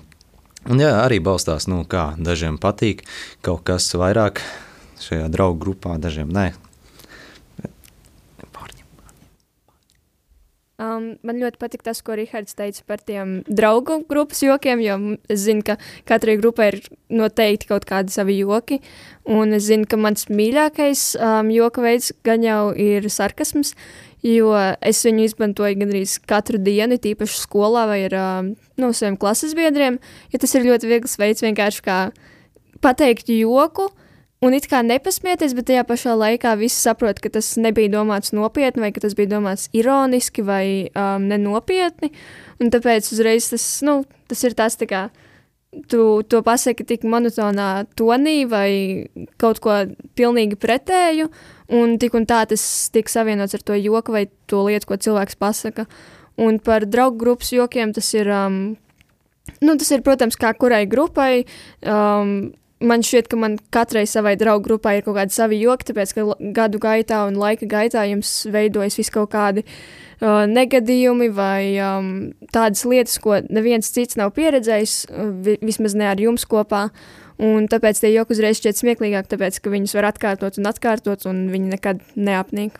Un 0.68 0.76
jā, 0.76 0.90
arī 1.00 1.22
balstās, 1.24 1.64
nu, 1.72 1.86
kā 1.88 2.10
dažiem 2.20 2.58
patīk 2.60 3.06
kaut 3.40 3.62
kas 3.64 3.86
vairāk 3.96 4.42
šajā 5.00 5.30
draugu 5.32 5.62
grupā, 5.64 5.98
dažiem 6.00 6.32
nē. 6.32 6.50
Um, 10.80 11.18
man 11.26 11.36
ļoti 11.36 11.58
patīk 11.60 11.82
tas, 11.84 11.98
ko 12.00 12.14
Rahards 12.16 12.56
teica 12.56 12.84
par 12.88 13.02
tiem 13.04 13.40
draugu 13.44 13.98
grupas 14.08 14.40
jokiem, 14.40 14.80
jo 14.80 14.94
es 15.28 15.42
zinu, 15.42 15.60
ka 15.66 15.74
katrai 16.08 16.38
grupai 16.40 16.70
ir 16.70 16.78
noteikti 17.12 17.68
kaut 17.68 17.84
kādi 17.88 18.14
savi 18.14 18.38
joki. 18.38 18.78
Un 19.28 19.52
es 19.52 19.66
zinu, 19.66 19.84
ka 19.90 19.98
mans 20.00 20.30
mīļākais 20.32 21.02
um, 21.20 21.50
joka 21.52 21.84
veids 21.84 22.14
gan 22.24 22.46
jau 22.46 22.70
ir 22.72 23.10
sarkasms, 23.12 23.74
jo 24.24 24.54
es 24.56 25.04
viņu 25.04 25.26
izmantoju 25.28 25.82
gandrīz 25.82 26.16
katru 26.24 26.62
dienu, 26.64 26.96
tīpaši 26.96 27.42
skolā 27.42 27.84
vai 27.90 28.00
ar 28.06 28.16
um, 28.22 28.52
no 28.80 28.94
saviem 28.96 29.20
klases 29.20 29.52
biedriem. 29.58 30.00
Jo 30.32 30.40
tas 30.40 30.56
ir 30.56 30.64
ļoti 30.70 30.94
viegls 30.94 31.20
veids 31.20 31.44
vienkārši 31.44 31.84
kā 31.84 32.02
pateikt 32.80 33.28
joku 33.36 33.90
Un 34.40 34.54
it 34.56 34.64
kā 34.70 34.78
nepasmieties, 34.80 35.52
bet 35.52 35.66
tajā 35.68 35.82
pašā 35.84 36.14
laikā 36.16 36.54
visi 36.56 36.78
saprot, 36.80 37.18
ka 37.20 37.28
tas 37.28 37.58
nebija 37.60 37.90
domāts 37.92 38.32
nopietni, 38.32 38.86
vai 38.86 38.88
ka 38.96 39.02
tas 39.04 39.12
bija 39.18 39.34
domāts 39.34 39.66
ironiski 39.76 40.40
vai 40.40 40.64
um, 40.96 41.26
nenopietni. 41.28 42.08
Un 42.56 42.72
tāpēc 42.72 43.10
uzreiz 43.12 43.50
tas, 43.52 43.66
nu, 43.84 43.98
tas 44.32 44.40
ir 44.48 44.56
tas, 44.56 44.78
tā 44.80 44.88
kā 44.88 45.02
tu 45.92 46.22
to 46.24 46.40
pasaki 46.42 46.86
tik 46.88 47.04
monotonā 47.04 47.84
tonī 48.00 48.38
vai 48.48 48.70
kaut 49.36 49.60
ko 49.60 49.76
pilnīgi 50.16 50.56
pretēju, 50.58 51.28
un 51.76 51.98
tik 52.00 52.16
un 52.16 52.24
tā 52.24 52.40
tas 52.48 52.64
tiek 52.94 53.12
savienots 53.12 53.54
ar 53.54 53.62
to 53.62 53.76
joku 53.76 54.16
vai 54.16 54.24
to 54.48 54.64
lietu, 54.70 54.88
ko 54.88 54.96
cilvēks 55.04 55.36
pasaka. 55.36 55.84
Un 56.40 56.56
par 56.64 56.88
draugu 56.88 57.20
grupas 57.20 57.52
jokiem 57.52 57.92
tas 57.92 58.08
ir. 58.16 58.32
Um, 58.32 58.62
Nu, 59.58 59.74
tas 59.74 59.88
ir, 59.90 60.02
protams, 60.06 60.36
kā 60.38 60.52
kurai 60.54 60.84
grupai. 60.86 61.42
Um, 61.82 62.52
man 62.80 63.04
šķiet, 63.04 63.28
ka 63.30 63.38
man 63.40 63.56
katrai 63.72 64.06
savai 64.08 64.34
draugu 64.40 64.64
grupai 64.68 64.96
ir 64.98 65.06
kaut 65.06 65.18
kādi 65.18 65.34
savi 65.34 65.60
joki, 65.60 65.90
tāpēc 65.90 66.14
ka 66.16 66.26
gadu 66.56 66.80
gaitā 66.82 67.22
un 67.28 67.38
laika 67.40 67.68
gaitā 67.68 68.06
jums 68.08 68.32
veidojas 68.50 68.96
vis 68.98 69.12
kaut 69.12 69.30
kādi 69.34 69.64
uh, 69.64 70.46
negadījumi 70.50 71.30
vai 71.36 71.62
um, 71.84 72.12
tādas 72.54 72.84
lietas, 72.88 73.18
ko 73.22 73.40
neviens 73.48 73.92
cits 73.92 74.18
nav 74.20 74.32
pieredzējis, 74.36 75.00
uh, 75.10 75.32
vi 75.44 75.58
vismaz 75.64 75.96
ne 75.98 76.08
ar 76.10 76.20
jums 76.20 76.46
kopā. 76.48 76.88
Un 77.40 77.64
tāpēc 77.72 78.02
tie 78.02 78.10
joki 78.12 78.34
uzreiz 78.36 78.58
šķiet 78.58 78.76
smieklīgāk, 78.76 79.28
tāpēc 79.30 79.62
ka 79.64 79.72
viņus 79.72 79.96
var 79.96 80.10
atkārtot 80.10 80.58
un 80.60 80.68
atkārtot, 80.68 81.24
un 81.30 81.46
viņi 81.52 81.70
nekad 81.72 82.02
neapnīk. 82.12 82.76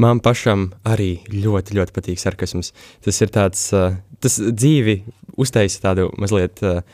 Man 0.00 0.20
pašam 0.24 0.68
arī 0.84 1.22
ļoti, 1.32 1.76
ļoti 1.76 1.94
patīk 1.96 2.20
sarkasms. 2.20 2.74
Tas 3.04 3.20
ir 3.24 3.32
tāds, 3.32 3.64
uh, 3.76 3.96
tas 4.20 4.36
dzīvi 4.40 5.00
uztaisa 5.40 5.80
tādu 5.88 6.10
mazliet 6.20 6.60
uh, 6.64 6.84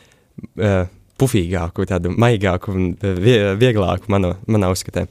uh, 0.60 0.86
pufīgāku, 1.20 1.86
tādu 1.88 2.12
maigāku 2.12 2.74
un 2.74 2.88
vieglāku 3.00 4.12
manā, 4.12 4.34
manā 4.50 4.70
uzskatē. 4.74 5.06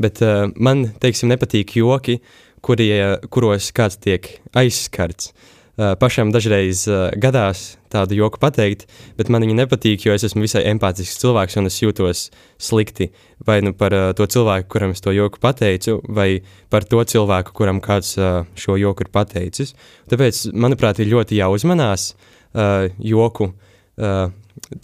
Bet 0.00 0.22
uh, 0.24 0.46
man, 0.56 0.88
teiksim, 1.02 1.30
nepatīk 1.32 1.76
joki, 1.80 2.20
kurie, 2.64 3.18
kuros 3.32 3.70
kāds 3.76 4.00
tiek 4.00 4.36
aizskarts. 4.56 5.34
Uh, 5.80 5.94
pašam 5.96 6.28
dažreiz 6.32 6.82
uh, 6.90 7.08
gadās 7.16 7.78
tādu 7.92 8.18
joku 8.18 8.40
pateikt, 8.42 8.84
bet 9.16 9.30
man 9.32 9.46
viņa 9.46 9.62
nepatīk, 9.62 10.02
jo 10.04 10.12
es 10.12 10.26
esmu 10.26 10.44
visai 10.44 10.66
empātisks 10.68 11.16
cilvēks 11.22 11.56
un 11.56 11.70
es 11.70 11.78
jūtos 11.80 12.26
slikti. 12.60 13.08
Vai 13.46 13.60
nu 13.64 13.72
par 13.76 13.94
uh, 13.96 14.10
to 14.16 14.26
cilvēku, 14.28 14.68
kuram 14.74 14.92
es 14.92 15.00
to 15.00 15.14
joku 15.16 15.40
pateicu, 15.40 16.00
vai 16.08 16.42
par 16.72 16.84
to 16.88 17.00
cilvēku, 17.00 17.54
kuram 17.56 17.80
kāds 17.84 18.12
uh, 18.20 18.42
šo 18.60 18.76
joku 18.80 19.06
ir 19.06 19.12
pateicis. 19.14 19.72
Tāpēc, 20.12 20.50
manuprāt, 20.52 21.00
ir 21.00 21.12
ļoti 21.14 21.40
jāuzmanās 21.40 22.10
uh, 22.12 22.90
joku 23.00 23.48
uh, 23.48 24.28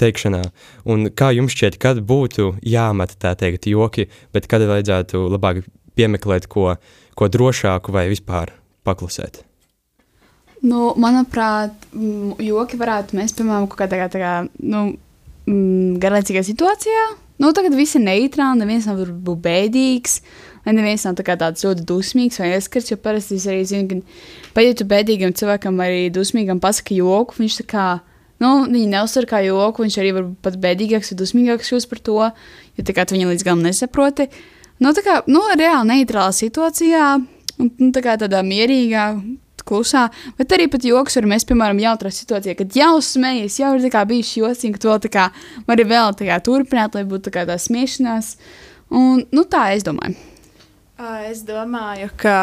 teikšanā. 0.00 0.42
Un 0.90 1.10
kā 1.14 1.30
jums 1.36 1.54
šķiet, 1.54 1.78
kad 1.82 2.02
būtu 2.06 2.56
jāmet 2.66 3.16
tā 3.22 3.34
teikt 3.38 3.68
joki, 3.70 4.08
bet 4.34 4.48
kad 4.50 4.64
vajadzētu 4.66 5.26
labāk 5.30 5.64
piemeklēt 5.96 6.48
ko, 6.52 6.74
ko 7.16 7.28
drošāku 7.32 7.94
vai 7.94 8.08
vispār 8.10 8.52
paklusēt? 8.86 9.42
Nu, 10.66 10.94
manuprāt, 10.98 11.74
joki 12.42 12.78
varētu 12.80 13.18
mēs, 13.18 13.34
piemēram, 13.36 13.68
kaut 13.70 13.84
kādā 13.84 14.08
tā 14.10 14.20
kā, 14.22 14.32
nu, 14.64 14.82
garlaicīgā 15.46 16.42
situācijā. 16.46 17.06
Nu, 17.42 17.52
tagad 17.52 17.76
viss 17.76 17.98
ir 17.98 18.02
neitrāli, 18.02 18.62
neviens 18.62 18.86
nav 18.88 19.02
bēdīgs, 19.44 20.20
neviens 20.70 21.04
nav 21.04 21.18
tā 21.18 21.36
tāds 21.36 21.66
ļoti 21.66 21.84
dusmīgs 21.86 22.40
vai 22.40 22.54
ieskats. 22.54 22.90
Jo 22.90 22.96
parasti 22.96 23.36
es 23.36 23.44
arī 23.50 23.66
zinu, 23.68 23.86
ka 23.90 24.56
pat 24.56 24.64
ja 24.64 24.76
tu 24.78 24.88
bēdīgam 24.88 25.36
cilvēkam, 25.36 25.82
arī 25.84 26.06
dusmīgam 26.14 26.62
pasaki 26.64 27.02
joku, 27.02 27.36
viņš 27.42 27.60
tā 27.60 27.66
kā 27.74 27.86
Nu, 28.42 28.50
viņi 28.68 28.90
neuzsver 28.92 29.28
kā 29.30 29.40
joku, 29.46 29.86
viņš 29.86 29.96
arī 30.02 30.10
var 30.18 30.26
pat 30.44 30.58
bēdīgāks 30.60 31.12
vai 31.12 31.18
dusmīgāks 31.22 31.72
kļūst 31.72 31.88
par 31.92 32.02
to, 32.04 32.18
jo 32.76 32.84
tā 32.84 32.96
kā 32.96 33.06
tu 33.06 33.16
viņa 33.16 33.30
līdz 33.32 33.46
galam 33.46 33.64
nesaproti. 33.64 34.28
Nu, 34.82 34.92
tā 34.92 35.04
kā, 35.06 35.22
nu, 35.30 35.40
reāli 35.56 35.88
neitrālā 35.94 36.34
situācijā, 36.36 37.08
un 37.56 37.72
nu, 37.80 37.90
tā 37.96 38.04
kā 38.04 38.18
tādā 38.20 38.42
mierīgā, 38.44 39.08
klusā, 39.66 40.06
bet 40.38 40.54
arī 40.54 40.68
pat 40.70 40.86
joks 40.86 41.18
var 41.18 41.28
mēs, 41.32 41.46
piemēram, 41.48 41.80
jautrā 41.82 42.12
situācijā, 42.14 42.54
kad 42.60 42.78
jau 42.78 42.94
smējies, 43.02 43.58
jau 43.62 43.74
ir 43.76 43.98
bijis 44.08 44.36
jocīgi, 44.38 44.76
ka 44.76 44.82
tu 44.82 44.92
vēl 44.92 45.02
tā 45.02 45.12
kā 45.16 45.26
vari 45.66 45.86
vēl 45.88 46.16
tā 46.18 46.28
kā 46.28 46.38
turpināt, 46.44 46.94
lai 46.94 47.04
būtu 47.08 47.28
tā 47.28 47.34
kā 47.34 47.46
tā 47.48 47.58
smiešanās, 47.58 48.36
un, 48.90 49.24
nu, 49.32 49.44
tā 49.44 49.72
es 49.74 49.86
domāju. 49.86 50.14
Es 51.28 51.42
domāju, 51.44 52.08
ka 52.16 52.36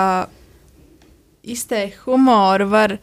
izteikt 1.44 2.04
humoru 2.06 2.68
var 2.70 2.98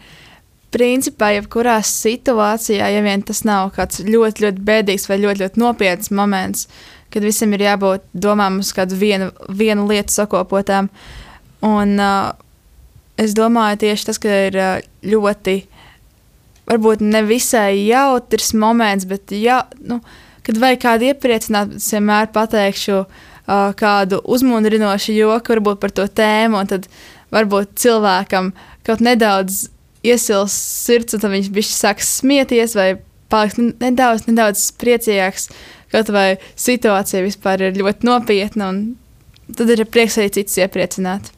principā, 0.74 1.32
jebkurā 1.34 1.78
situācijā, 1.86 2.90
ja 2.94 3.02
vien 3.04 3.24
tas 3.26 3.42
nav 3.46 3.72
kāds 3.76 4.02
ļoti, 4.06 4.46
ļoti 4.46 4.64
bēdīgs 4.66 5.08
vai 5.10 5.18
ļoti, 5.22 5.44
ļoti 5.44 5.62
nopietns 5.62 6.12
moments, 6.14 6.68
kad 7.10 7.26
visam 7.26 7.54
ir 7.56 7.66
jābūt 7.66 8.06
domām 8.14 8.60
uz 8.62 8.70
kādu 8.76 8.98
vienu, 8.98 9.30
vienu 9.48 9.88
lietu 9.90 10.14
sakopotām. 10.14 10.90
Un 11.66 11.96
uh, 12.00 12.30
es 13.20 13.34
domāju, 13.36 13.80
tieši 13.82 14.08
tas, 14.08 14.20
ka 14.22 14.36
ir 14.46 14.58
uh, 14.58 14.76
ļoti, 15.10 15.56
varbūt 16.70 17.02
ne 17.02 17.24
visai 17.26 17.88
jautrs 17.88 18.54
moments, 18.54 19.08
bet 19.10 19.34
jā, 19.34 19.64
nu, 19.82 19.98
kad 20.46 20.60
vajag 20.62 20.84
kādu 20.86 21.10
iepriecināt, 21.10 21.74
es 21.80 21.90
vienmēr 21.96 22.30
pateikšu 22.34 23.02
uh, 23.02 23.10
kādu 23.76 24.22
uzmundrinošu 24.22 25.18
joku 25.18 25.56
varbūt 25.56 25.82
par 25.82 25.98
to 25.98 26.06
tēmu, 26.06 26.62
un 26.62 26.70
tad 26.70 26.86
varbūt 27.34 27.74
cilvēkam 27.82 28.54
kaut 28.86 29.02
nedaudz 29.04 29.66
iesils 30.06 30.54
sirds, 30.54 31.14
un 31.14 31.22
tad 31.22 31.34
viņš 31.34 31.50
bišķi 31.54 31.76
sāks 31.76 32.14
smieties 32.20 32.76
vai 32.78 32.88
paliks 33.30 33.58
nedaudz, 33.60 34.26
nedaudz 34.28 34.64
priecīgāks. 34.80 35.50
Kaut 35.90 36.10
vai 36.14 36.38
situācija 36.54 37.24
vispār 37.24 37.66
ir 37.66 37.78
ļoti 37.80 38.06
nopietna, 38.06 38.70
un 38.70 39.54
tad 39.56 39.72
ir 39.74 39.84
prieks 39.90 40.18
arī 40.20 40.30
citus 40.34 40.60
iepriecināt. 40.62 41.32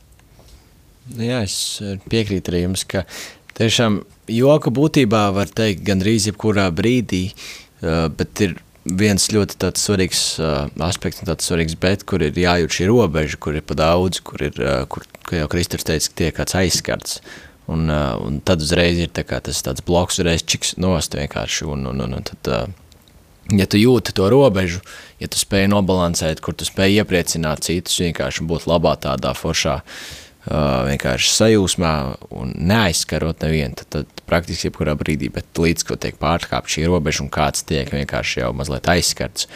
Nu 1.16 1.24
jā, 1.26 1.40
es 1.44 1.80
piekrītu 2.12 2.52
arī 2.52 2.66
jums, 2.66 2.84
ka 2.88 3.06
tiešām 3.58 4.02
joku 4.30 4.72
būtībā 4.74 5.24
var 5.34 5.50
teikt 5.50 5.82
gandrīz 5.86 6.28
jebkurā 6.28 6.68
brīdī, 6.74 7.24
bet 7.80 8.44
ir 8.44 8.60
viens 8.84 9.28
ļoti 9.30 9.58
tāds 9.62 9.84
svarīgs 9.86 10.22
uh, 10.42 10.66
aspekts 10.82 11.22
un 11.22 11.30
tāds 11.30 11.46
svarīgs 11.46 11.76
bet, 11.78 12.02
kur 12.08 12.22
ir 12.24 12.38
jājūt 12.38 12.76
šī 12.78 12.88
robeža, 12.90 13.38
kur 13.42 13.56
ir 13.58 13.64
pa 13.66 13.76
daudz, 13.78 14.20
kur 14.26 14.42
ir, 14.42 14.58
uh, 14.58 14.82
kur, 14.90 15.06
kā 15.28 15.38
jau 15.42 15.50
Kristers 15.52 15.86
teica, 15.86 16.10
tiek 16.18 16.34
kāds 16.36 16.56
aizskarts. 16.58 17.20
Un, 17.70 17.86
uh, 17.90 18.16
un 18.18 18.40
tad 18.42 18.62
uzreiz 18.64 18.98
ir 18.98 19.12
tā 19.14 19.22
tas 19.22 19.62
tāds 19.62 19.84
bloks, 19.86 20.18
uzreiz 20.18 20.42
čiks 20.42 20.74
nost 20.82 21.14
vienkārši. 21.14 21.68
Un, 21.70 21.86
un, 21.92 22.00
un, 22.02 22.16
un 22.18 22.26
tad, 22.26 22.50
uh, 22.50 22.66
ja 23.54 23.68
tu 23.70 23.78
jūti 23.78 24.14
to 24.16 24.26
robežu, 24.32 24.82
ja 25.22 25.30
tu 25.30 25.38
spēj 25.38 25.68
nobalansēt, 25.70 26.42
kur 26.42 26.56
tu 26.58 26.66
spēj 26.66 27.02
iepriecināt 27.02 27.62
citus, 27.68 28.00
vienkārši 28.02 28.48
būt 28.50 28.66
labā 28.70 28.96
tādā 29.06 29.34
foršā 29.38 29.76
uh, 29.78 30.82
vienkārši 30.90 31.30
sajūsmā 31.36 31.92
un 32.34 32.50
neaizskarot 32.58 33.46
nevienu, 33.46 33.78
tad, 33.78 33.92
tad 33.94 34.24
praktiski 34.26 34.68
jebkurā 34.68 34.96
brīdī, 34.98 35.30
bet 35.30 35.46
līdz 35.62 35.86
ko 35.86 35.98
tiek 36.00 36.18
pārkāpta 36.18 36.76
šī 36.76 36.88
robeža 36.90 37.22
un 37.22 37.30
kāds 37.32 37.62
tiek 37.68 37.94
vienkārši 37.94 38.42
jau 38.42 38.50
mazliet 38.58 38.90
aizskarts, 38.90 39.46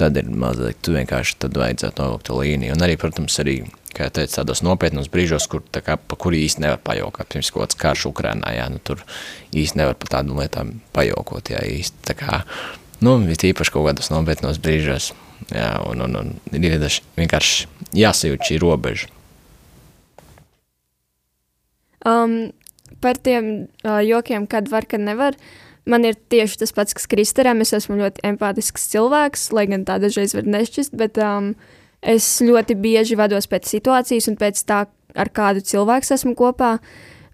tad 0.00 0.16
ir 0.16 0.32
mazliet, 0.32 0.80
tu 0.80 0.96
vienkārši 0.96 1.36
tad 1.44 1.60
vajadzētu 1.60 2.00
novilkt 2.00 2.28
to 2.30 2.40
līniju. 2.40 2.72
Un 2.76 2.86
arī, 2.86 2.96
protams, 3.00 3.36
arī, 3.42 3.60
kā 3.96 4.08
jau 4.08 4.14
teicu, 4.18 4.34
tādos 4.38 4.62
nopietnos 4.66 5.10
brīžos, 5.12 5.46
kur, 5.50 5.64
kā, 5.74 5.96
pa 5.96 6.18
kuri 6.20 6.44
īsti 6.46 6.64
nevar 6.64 6.80
pajaukot, 6.84 7.28
pirms 7.32 7.52
kaut 7.54 7.64
kāds 7.64 7.80
karš 7.80 8.06
Ukrainā, 8.10 8.54
jā, 8.56 8.68
nu 8.72 8.82
tur 8.84 9.04
īsti 9.56 9.80
nevar 9.80 9.98
par 10.00 10.14
tādām 10.16 10.40
lietām 10.40 10.76
pajaukot, 10.96 11.52
jā, 11.54 11.62
īsti, 11.78 12.04
tā 12.10 12.16
kā, 12.18 12.42
nu, 13.04 13.18
it 13.32 13.46
īpaši 13.50 13.74
kaut 13.74 13.90
kādos 13.90 14.12
nopietnos 14.12 14.60
brīžos, 14.62 15.12
jā, 15.52 15.72
un, 15.90 16.04
un, 16.06 16.20
un 16.22 16.60
ir 16.60 16.78
vienkārši 17.18 17.68
jāsajūt 17.98 18.50
šī 18.50 18.60
robeža. 18.62 19.10
Um, 22.06 22.52
par 23.00 23.18
tiem 23.20 23.68
uh, 23.84 24.00
jokiem, 24.04 24.46
kad 24.46 24.68
var, 24.68 24.86
kad 24.88 25.00
nevar. 25.00 25.36
Man 25.88 26.04
ir 26.04 26.16
tieši 26.32 26.60
tas 26.62 26.72
pats, 26.76 26.94
kas 26.96 27.08
Kristeram. 27.10 27.60
Es 27.64 27.74
esmu 27.76 27.98
ļoti 27.98 28.24
empātisks 28.28 28.88
cilvēks, 28.92 29.50
lai 29.56 29.66
gan 29.70 29.84
tā 29.88 29.98
dažreiz 30.00 30.34
var 30.36 30.48
nešķist, 30.48 30.96
bet 30.96 31.20
um, 31.20 31.54
es 32.02 32.26
ļoti 32.44 32.76
bieži 32.80 33.18
vados 33.18 33.48
pēc 33.50 33.68
situācijas 33.68 34.28
un 34.30 34.36
pēc 34.40 34.60
tā, 34.68 34.84
ar 35.14 35.32
kādu 35.34 35.64
cilvēku 35.64 36.14
esmu 36.14 36.36
kopā. 36.38 36.78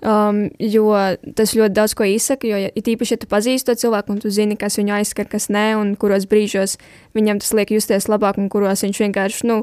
Um, 0.06 0.50
jo 0.60 0.92
tas 1.34 1.54
ļoti 1.56 1.72
daudz 1.74 1.94
ko 1.96 2.04
izsaka, 2.04 2.46
jo 2.46 2.58
it 2.68 2.88
īpaši, 2.92 3.14
ja 3.16 3.20
tu 3.22 3.26
pazīsti 3.30 3.70
to 3.70 3.74
cilvēku 3.80 4.12
un 4.12 4.20
tu 4.20 4.30
zini, 4.30 4.54
kas 4.60 4.76
viņu 4.76 4.92
aizskar, 4.98 5.24
kas 5.26 5.48
nē, 5.48 5.70
un 5.80 5.94
kuros 5.96 6.28
brīžos 6.28 6.76
viņam 7.16 7.40
tas 7.40 7.54
liek 7.56 7.72
justies 7.72 8.06
labāk, 8.12 8.36
un 8.38 8.50
kuros 8.52 8.84
viņš 8.84 9.00
vienkārši, 9.02 9.48
nu, 9.48 9.62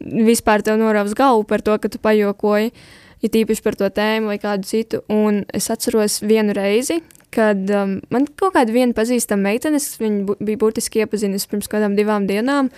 vispār 0.00 0.64
tev 0.64 0.80
noraus 0.80 1.12
galvu 1.14 1.44
par 1.46 1.62
to, 1.62 1.76
ka 1.78 1.92
tu 1.92 2.00
pajokoji. 2.02 2.72
Uh, 2.72 3.04
ja 3.24 3.30
tīpaši 3.32 3.64
par 3.64 3.76
to 3.80 3.88
tēmu 3.92 4.32
vai 4.32 4.38
kādu 4.42 4.68
citu. 4.68 5.00
Un 5.12 5.42
es 5.56 5.70
atceros 5.72 6.20
vienu 6.24 6.54
reizi, 6.56 7.00
kad 7.34 7.70
um, 7.74 7.98
man 8.14 8.26
kaut 8.40 8.54
kāda 8.56 8.74
viena 8.74 8.96
pazīstama 8.96 9.50
meitene, 9.50 9.80
viņa 9.80 10.20
bu 10.28 10.36
bija 10.40 10.60
burtiski 10.60 11.02
iepazinusi 11.02 11.50
pirms 11.50 11.70
kādām 11.70 11.96
divām 11.98 12.28
dienām, 12.30 12.70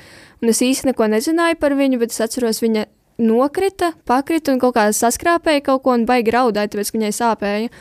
un 0.42 0.52
es 0.52 0.62
īsti 0.64 0.90
neko 0.90 1.10
nezināju 1.12 1.60
par 1.60 1.76
viņu, 1.78 2.00
bet 2.02 2.14
es 2.14 2.22
atceros, 2.24 2.62
viņa 2.64 2.86
nokrita, 3.22 3.92
pakrita 4.08 4.52
un 4.52 4.60
kaut 4.62 4.76
kā 4.76 4.88
saskrāpēja 4.92 5.64
kaut 5.70 5.84
ko 5.84 5.96
un 5.96 6.06
baigi 6.08 6.34
raudāja, 6.34 6.72
tāpēc, 6.72 6.92
ka 6.92 7.00
viņai 7.00 7.14
sāpēja. 7.16 7.74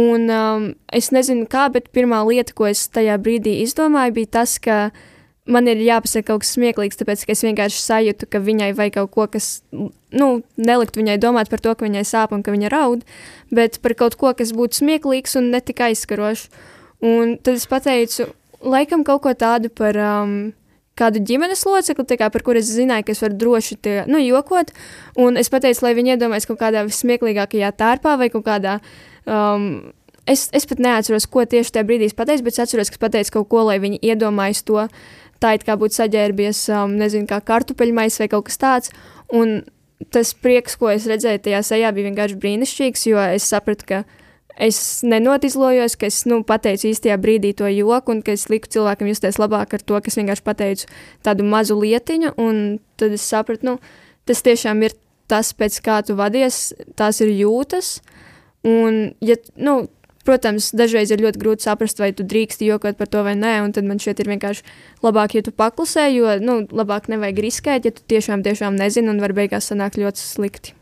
Un 0.00 0.28
um, 0.30 0.66
es 0.94 1.10
nezinu 1.10 1.48
kā, 1.50 1.66
bet 1.74 1.88
pirmā 1.90 2.20
lieta, 2.28 2.54
ko 2.54 2.68
es 2.70 2.84
tajā 2.94 3.16
brīdī 3.18 3.58
izdomāju, 3.64 4.20
bija 4.20 4.36
tas, 4.38 4.54
ka 4.62 4.84
uh, 4.92 5.08
man 5.52 5.68
ir 5.70 5.80
jāpasaka 5.84 6.32
kaut 6.32 6.44
kas 6.44 6.54
smieklīgs, 6.56 6.98
tāpēc 7.00 7.24
ka 7.26 7.34
es 7.34 7.44
vienkārši 7.46 7.82
sajūtu, 7.82 8.28
ka 8.30 8.40
viņai 8.44 8.70
vajag 8.78 8.96
kaut 8.98 9.12
ko, 9.16 9.26
kas 9.34 9.48
nu, 9.72 10.28
nelikt 10.60 10.98
viņai 10.98 11.18
domāt 11.22 11.50
par 11.52 11.62
to, 11.62 11.74
ka 11.74 11.86
viņai 11.86 12.04
sāp 12.06 12.34
un 12.36 12.44
ka 12.46 12.54
viņa 12.54 12.70
raud, 12.72 13.04
bet 13.54 13.80
par 13.84 13.96
kaut 13.98 14.16
ko, 14.20 14.32
kas 14.36 14.54
būtu 14.56 14.82
smieklīgs 14.82 15.36
un 15.40 15.50
ne 15.54 15.62
tik 15.64 15.82
aizskarošs. 15.90 16.48
Un 17.06 17.36
tad 17.40 17.56
es 17.56 17.66
pateicu, 17.68 18.28
laikam 18.60 19.04
kaut 19.08 19.22
ko 19.24 19.32
tādu 19.32 19.70
par 19.72 19.96
um, 19.96 20.34
kādu 21.00 21.22
ģimenes 21.24 21.62
locekli, 21.64 22.18
kā, 22.20 22.28
par 22.32 22.44
kuru 22.44 22.60
es 22.60 22.72
zināju, 22.74 23.06
ka 23.06 23.14
es 23.14 23.22
varu 23.24 23.38
droši 23.40 23.78
tie, 23.80 23.94
nu, 24.10 24.20
jokot. 24.20 24.74
Un 25.20 25.40
es 25.40 25.48
pateicu, 25.52 25.86
lai 25.86 25.94
viņi 25.96 26.16
iedomājas 26.16 26.48
kaut 26.50 26.60
kādā 26.60 26.84
vismieklīgākajā 26.88 27.72
tārpā 27.80 28.18
vai 28.20 28.28
kaut 28.32 28.44
kādā. 28.48 28.78
Um, 29.24 29.92
es, 30.28 30.48
es 30.56 30.68
pat 30.68 30.82
neatceros, 30.82 31.28
ko 31.30 31.46
tieši 31.48 31.74
tajā 31.76 31.88
brīdī 31.88 32.10
es 32.10 32.16
pateicu, 32.16 32.44
bet 32.46 32.56
es 32.56 32.64
atceros, 32.66 32.92
ka 32.92 32.98
es 32.98 33.04
pateicu 33.06 33.38
kaut 33.38 33.50
ko, 33.52 33.64
lai 33.70 33.80
viņi 33.82 34.02
iedomājas 34.12 34.64
to 34.68 34.84
tā 35.40 35.54
it 35.56 35.66
kā 35.66 35.76
būtu 35.80 35.96
saģērbies, 35.98 36.62
um, 36.76 36.96
nezinu, 37.00 37.28
kā 37.30 37.40
kartupeļmais 37.44 38.20
vai 38.20 38.28
kaut 38.32 38.48
kas 38.48 38.60
tāds. 38.60 38.94
Un 39.32 39.60
tas 40.12 40.32
prieks, 40.36 40.76
ko 40.80 40.90
es 40.92 41.06
redzēju 41.08 41.42
tajā 41.44 41.60
sejā, 41.66 41.92
bija 41.96 42.08
vienkārši 42.08 42.38
brīnišķīgs, 42.40 43.06
jo 43.10 43.20
es 43.36 43.48
sapratu, 43.50 43.86
ka 43.88 44.00
es 44.60 45.00
nenotizlojos, 45.06 45.96
ka 46.00 46.08
es 46.08 46.22
nu, 46.28 46.40
pateicu 46.46 46.90
īstajā 46.90 47.16
brīdī 47.20 47.52
to 47.56 47.68
joku, 47.72 48.16
un 48.16 48.24
ka 48.24 48.34
es 48.36 48.48
liku 48.52 48.70
cilvēkam 48.72 49.08
justies 49.10 49.40
labāk 49.40 49.76
ar 49.76 49.84
to, 49.84 50.00
ka 50.00 50.12
es 50.12 50.18
vienkārši 50.20 50.46
pateicu 50.46 50.90
tādu 51.26 51.46
mazu 51.48 51.78
lietiņu, 51.80 52.34
tad 53.00 53.16
es 53.16 53.24
sapratu, 53.24 53.72
nu, 53.72 53.76
tas 54.28 54.44
tiešām 54.46 54.84
ir 54.84 54.96
tas, 55.30 55.52
pēc 55.56 55.78
kā 55.84 56.00
tu 56.06 56.16
vadies, 56.18 56.72
tās 56.98 57.20
ir 57.22 57.32
jūtas. 57.32 58.00
Un, 58.66 59.14
ja, 59.24 59.38
nu, 59.56 59.86
Protams, 60.26 60.68
dažreiz 60.76 61.12
ir 61.14 61.22
ļoti 61.24 61.40
grūti 61.40 61.64
saprast, 61.64 62.00
vai 62.02 62.10
tu 62.12 62.26
drīksti 62.28 62.68
jokot 62.68 62.98
par 62.98 63.08
to 63.08 63.22
vai 63.24 63.32
nē, 63.38 63.54
un 63.64 63.72
tad 63.72 63.86
man 63.88 64.00
šķiet 64.02 64.20
ir 64.20 64.28
vienkārši 64.34 64.66
labāk, 65.04 65.38
ja 65.38 65.44
tu 65.46 65.54
paklusē, 65.56 66.10
jo, 66.12 66.34
nu, 66.44 66.58
labāk 66.68 67.08
nevajag 67.08 67.40
riskēt, 67.46 67.88
ja 67.88 67.94
tu 67.96 68.04
tiešām, 68.12 68.44
tiešām 68.44 68.76
nezini, 68.76 69.08
un 69.12 69.22
var 69.24 69.32
beigās 69.36 69.70
sanākt 69.72 69.96
ļoti 70.00 70.20
slikti. 70.20 70.76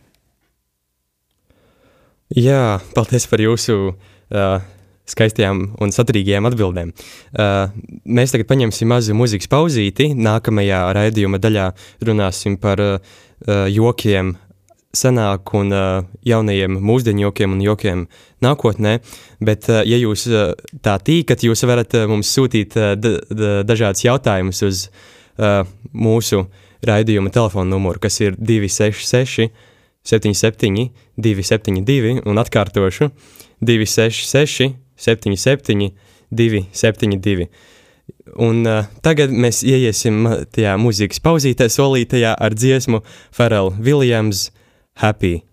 Jā, 2.35 2.81
paldies 2.93 3.25
par 3.31 3.41
jūsu 3.41 3.77
uh, 3.89 4.59
skaistajām 5.09 5.63
un 5.81 5.95
saturīgajām 5.95 6.51
atbildēm. 6.51 6.91
Uh, 7.31 7.71
mēs 8.05 8.35
tagad 8.35 8.51
paņemsim 8.51 8.91
mazu 8.91 9.17
mūzikas 9.17 9.49
pauzīti. 9.49 10.11
Nākamajā 10.19 10.83
raidījuma 10.99 11.41
daļā 11.41 11.71
runāsim 12.05 12.59
par 12.61 12.83
uh, 12.85 13.17
jokiem 13.73 14.35
senāk 14.99 15.53
un 15.59 15.73
uh, 15.75 16.07
jaunajiem 16.27 16.79
mūsdienu 16.83 17.29
jokiem 17.29 17.55
un 17.55 17.63
jokiem 17.63 18.05
nākotnē, 18.45 18.99
bet 19.45 19.69
uh, 19.71 19.83
ja 19.87 19.99
jūs 20.01 20.27
uh, 20.31 20.53
tā 20.85 20.99
tīkat, 21.03 21.45
jūs 21.47 21.65
varat 21.69 21.95
uh, 21.99 22.07
mums 22.11 22.31
sūtīt 22.35 22.77
uh, 22.79 22.95
dažādas 23.67 24.05
jautājumus 24.07 24.63
uz 24.67 24.83
uh, 24.89 25.63
mūsu 25.93 26.45
raidījuma 26.87 27.33
telefona 27.35 27.71
numuru, 27.75 28.03
kas 28.03 28.21
ir 28.23 28.37
266 28.39 29.51
77 30.09 30.91
272 31.19 32.23
un 32.25 32.41
atkārtošu 32.41 33.11
266 33.61 34.77
77 34.99 35.91
272. 36.31 37.49
Un 38.45 38.63
uh, 38.67 38.87
tagad 39.03 39.33
mēs 39.33 39.63
ieiesim 39.67 40.27
tajā 40.53 40.77
mūzikas 40.81 41.21
pauzītē, 41.25 41.69
solītajā 41.73 42.35
ar 42.37 42.55
dziesmu 42.55 43.03
Pharrell 43.33 43.75
Williams– 43.79 44.49
happy. 44.99 45.45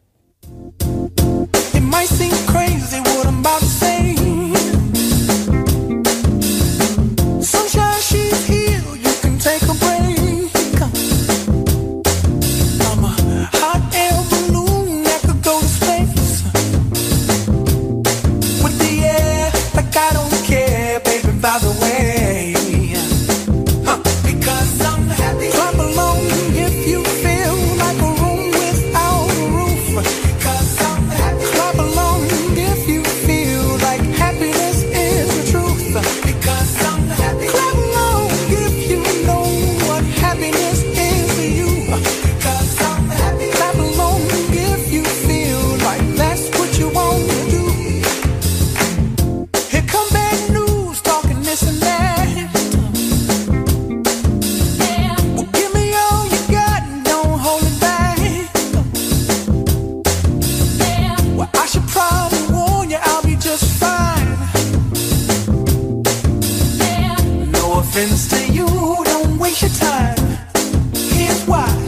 happens 67.96 68.28
to 68.28 68.52
you, 68.52 68.68
don't 69.06 69.40
waste 69.40 69.62
your 69.62 69.72
time. 69.72 70.18
Here's 70.94 71.46
why. 71.46 71.85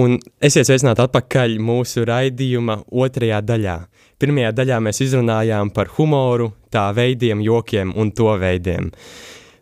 Un 0.00 0.16
esiet 0.40 0.68
sveicināti 0.68 1.02
atpakaļ 1.04 1.58
mūsu 1.60 2.06
raidījuma 2.08 2.78
otrajā 2.88 3.40
daļā. 3.44 3.76
Pirmajā 4.20 4.52
daļā 4.56 4.78
mēs 4.84 5.02
izrunājām 5.04 5.72
par 5.76 5.90
humoru, 5.96 6.50
tā 6.72 6.86
veidiem, 6.96 7.42
jokiem 7.44 7.92
un 7.98 8.12
to 8.16 8.30
veidiem. 8.40 8.90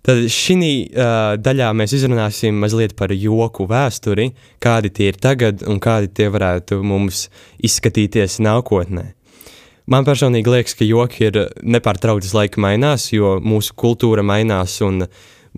Tad 0.07 0.23
šī 0.33 0.57
uh, 0.63 1.35
daļā 1.43 1.69
mēs 1.77 1.93
izrunāsim 1.99 2.61
mazliet 2.63 2.95
par 2.97 3.13
joku 3.13 3.67
vēsturi, 3.69 4.31
kādi 4.63 4.93
tie 4.95 5.11
ir 5.13 5.19
tagad 5.21 5.65
un 5.69 5.81
kādi 5.85 6.13
tie 6.21 6.29
varētu 6.33 6.81
mums 6.87 7.27
izskatīties 7.65 8.39
nākotnē. 8.45 9.11
Man 9.89 10.05
personīgi 10.05 10.53
liekas, 10.53 10.77
ka 10.79 10.85
joki 10.85 11.29
ir 11.31 11.41
nepārtraukti 11.65 12.31
laika 12.37 12.61
mainās, 12.61 13.09
jo 13.13 13.39
mūsu 13.41 13.77
kultūra 13.77 14.25
mainās 14.25 14.79
un 14.85 15.07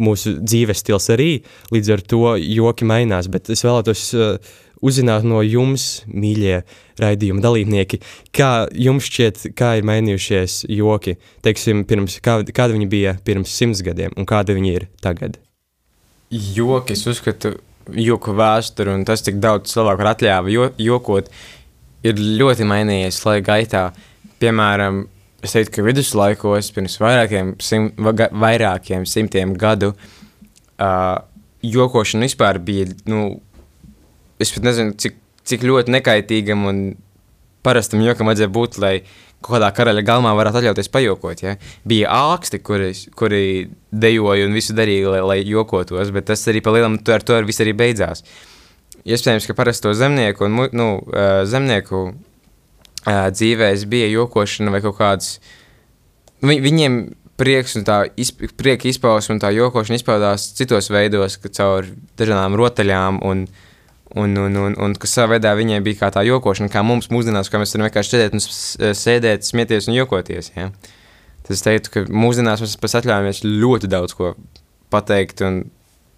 mūsu 0.01 0.37
dzīves 0.39 0.83
stils 0.85 1.09
arī 1.15 1.31
līdz 1.75 1.95
ar 1.95 2.05
to 2.13 2.35
joki 2.39 2.87
mainās. 2.89 3.31
Bet 3.31 3.51
es 3.55 3.63
vēlētos 3.67 4.05
uh, 4.19 4.53
uzzināt 4.85 5.27
no 5.29 5.43
jums, 5.45 6.03
mīļie 6.09 6.63
raidījuma 7.01 7.43
dalībnieki, 7.45 8.01
kā 8.37 8.67
jums 8.77 9.09
šķiet, 9.09 9.51
kā 9.57 9.75
ir 9.79 9.87
mainījušies 9.89 10.65
joki, 10.73 11.17
teiksim, 11.45 11.85
pirms, 11.89 12.19
kā, 12.25 12.41
kāda 12.49 12.77
viņi 12.77 12.91
bija 12.91 13.17
pirms 13.25 13.53
simts 13.57 13.85
gadiem 13.87 14.15
un 14.17 14.29
kāda 14.29 14.57
viņi 14.57 14.75
ir 14.77 14.89
tagad? 15.05 15.39
Joki, 16.31 16.95
es 16.95 17.07
uzskatu, 17.11 17.57
joku 17.97 18.35
vēsturi 18.37 18.93
un 18.95 19.07
tas, 19.09 19.25
cik 19.27 19.41
daudz 19.43 19.73
cilvēku 19.73 20.05
var 20.05 20.13
atļāva 20.15 20.53
jo, 20.53 20.69
jokot, 20.81 21.31
ir 22.07 22.21
ļoti 22.41 22.67
mainījies 22.69 23.19
laika 23.27 23.47
gaitā. 23.53 23.83
Piemēram, 24.41 25.03
es 25.45 25.57
teiktu, 25.57 25.75
ka 25.77 25.85
viduslaikos 25.85 26.71
pirms 26.77 26.97
vairākiem, 27.03 27.55
sim, 27.61 27.91
vaga, 28.01 28.31
vairākiem 28.33 29.05
simtiem 29.09 29.53
gadu 29.59 29.93
uh, 29.93 31.19
jokošana 31.67 32.29
vispār 32.29 32.61
bija, 32.65 32.89
nu, 33.11 33.41
es 34.41 34.53
pat 34.55 34.67
nezinu, 34.67 34.95
cik, 35.01 35.19
cik 35.47 35.65
ļoti 35.69 35.93
nekaitīgam 35.97 36.65
un 36.71 36.85
parastam 37.67 38.01
jokam 38.05 38.31
vajadzēja 38.31 38.53
būt, 38.55 38.79
lai 38.81 38.95
kaut 39.41 39.55
kādā 39.57 39.71
karaļa 39.77 40.05
galmā 40.05 40.33
varētu 40.37 40.61
atļauties 40.61 40.91
pajokot. 40.93 41.43
Ja? 41.45 41.55
Bija 41.89 42.13
āksti, 42.35 42.61
kuri, 42.65 42.91
kuri 43.17 43.43
dejoja 43.93 44.49
un 44.49 44.57
visu 44.57 44.77
darīja, 44.77 45.15
lai, 45.15 45.21
lai 45.33 45.39
jokotos, 45.49 46.13
bet 46.15 46.29
tas 46.33 46.45
arī 46.53 46.63
pa 46.65 46.75
lielam 46.77 46.99
ar 47.01 47.25
to 47.25 47.37
ar 47.37 47.49
viss 47.49 47.63
arī 47.65 47.75
beidzās. 47.77 48.25
Iespējams, 49.09 49.47
ka 49.49 49.57
parasto 49.57 49.93
zemnieku 49.97 50.45
un 50.45 50.59
nu, 50.77 50.89
zemnieku 51.49 52.11
dzīvēs 53.09 53.87
bija 53.89 54.11
jokošana 54.13 54.75
vai 54.75 54.83
kaut 54.85 54.99
kāds. 54.99 55.39
Vi, 56.45 56.59
viņiem 56.61 57.01
prieks 57.41 57.79
un 57.81 57.87
tā 57.89 58.03
izp 58.21 58.45
prieka 58.61 58.91
izpausme 58.91 59.39
un 59.39 59.41
tā 59.41 59.49
jokošana 59.57 59.97
izpaudās 59.97 60.51
citos 60.59 60.91
veidos, 60.93 61.39
caur 61.57 61.89
dažādām 62.21 62.59
rotaļām 62.61 63.23
un, 63.25 63.47
uh, 63.49 63.70
Un, 64.19 64.35
un, 64.35 64.57
un, 64.59 64.75
un 64.75 64.95
kas 64.99 65.13
savā 65.15 65.37
veidā 65.37 65.53
viņiem 65.55 65.85
bija 65.87 66.01
kā 66.01 66.09
tā 66.17 66.25
jokošana, 66.27 66.71
kā 66.73 66.83
mums 66.83 67.13
mūsdienās, 67.15 67.51
kā 67.51 67.61
mēs 67.63 67.77
varam 67.77 67.87
vienkārši 67.87 68.17
sēdēt, 68.17 68.35
un 68.35 68.97
sēdēt, 68.99 69.47
smieties 69.47 69.87
un 69.87 69.95
jokoties. 69.95 70.51
Ja? 70.57 70.73
Tad 71.47 71.53
es 71.55 71.63
teiktu, 71.63 71.93
ka 71.95 72.03
mūsdienās 72.11 72.65
mēs 72.65 72.75
pēc 72.83 72.97
atļaujamies 73.01 73.45
ļoti 73.47 73.91
daudz 73.93 74.17
ko 74.19 74.35
pateikt 74.91 75.45
un 75.47 75.63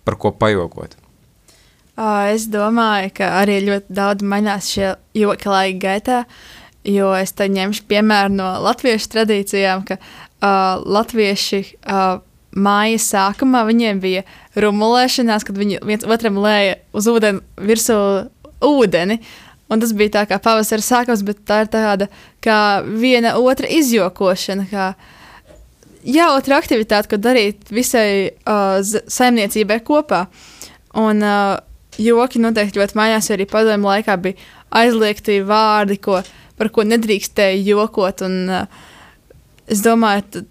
par 0.09 0.17
ko 0.17 0.33
pajokot. 0.33 0.97
Es 2.33 2.49
domāju, 2.49 3.13
ka 3.19 3.29
arī 3.43 3.61
ļoti 3.67 3.93
daudz 3.93 4.25
mainās 4.25 4.71
šie 4.73 4.95
joki 5.17 5.53
laika 5.53 5.81
gaitā, 5.85 6.19
jo 6.89 7.13
es 7.15 7.37
te 7.37 7.47
ņemšu 7.53 7.85
piemēru 7.91 8.33
no 8.39 8.49
latviešu 8.65 9.13
tradīcijām, 9.13 9.85
ka 9.87 9.99
uh, 10.01 10.81
latvieši 10.81 11.61
uh, 11.85 12.23
mājas 12.53 13.09
sākumā 13.13 13.65
viņiem 13.69 14.01
bija 14.03 14.25
rumulēšanās, 14.61 15.47
kad 15.49 15.59
viņi 15.59 15.81
viens 15.87 16.05
otram 16.05 16.39
lēja 16.43 16.77
uz 16.97 17.09
ūdeni 17.09 17.41
virsū 17.57 17.97
ūdeni. 18.63 19.19
Un 19.73 19.81
tas 19.81 19.95
bija 19.97 20.19
tā 20.19 20.27
kā 20.29 20.37
pavasara 20.43 20.85
sākums, 20.85 21.23
bet 21.25 21.41
tā 21.49 21.63
ir 21.65 21.73
tāda 21.73 22.09
kā 22.45 22.83
viena 22.85 23.39
otra 23.41 23.69
izjokošana. 23.73 24.67
Kā 24.69 24.91
jautra 26.05 26.59
aktivitāte, 26.61 27.09
ko 27.09 27.19
darīt 27.21 27.73
visai 27.73 28.29
uh, 28.29 28.83
saimniecībai 28.85 29.81
kopā. 29.87 30.27
Un 31.01 31.25
uh, 31.25 31.57
joki 31.97 32.43
noteikti 32.43 32.83
ļoti 32.83 32.99
mājās, 32.99 33.31
jo 33.31 33.39
arī 33.39 33.49
padomju 33.49 33.89
laikā 33.89 34.19
bija 34.21 34.53
aizliegti 34.83 35.41
vārdi, 35.49 35.97
ko, 36.05 36.21
par 36.59 36.73
ko 36.75 36.85
nedrīkstēja 36.89 37.63
jokot. 37.65 38.27
Un, 38.29 38.39
uh, 38.53 38.91
es 39.73 39.81
domāju, 39.85 40.45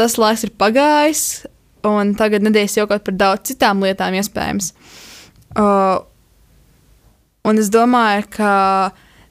tas 0.00 0.16
laiks 0.20 0.46
ir 0.46 0.54
pagājis, 0.56 1.24
un 1.86 2.14
tagad 2.18 2.44
nedēļas 2.44 2.78
jokot 2.80 3.04
par 3.04 3.16
daudz 3.20 3.52
citām 3.52 3.84
lietām, 3.84 4.16
iespējams. 4.16 4.72
Uh, 5.58 6.00
un 7.44 7.60
es 7.60 7.70
domāju, 7.72 8.26
ka 8.36 8.52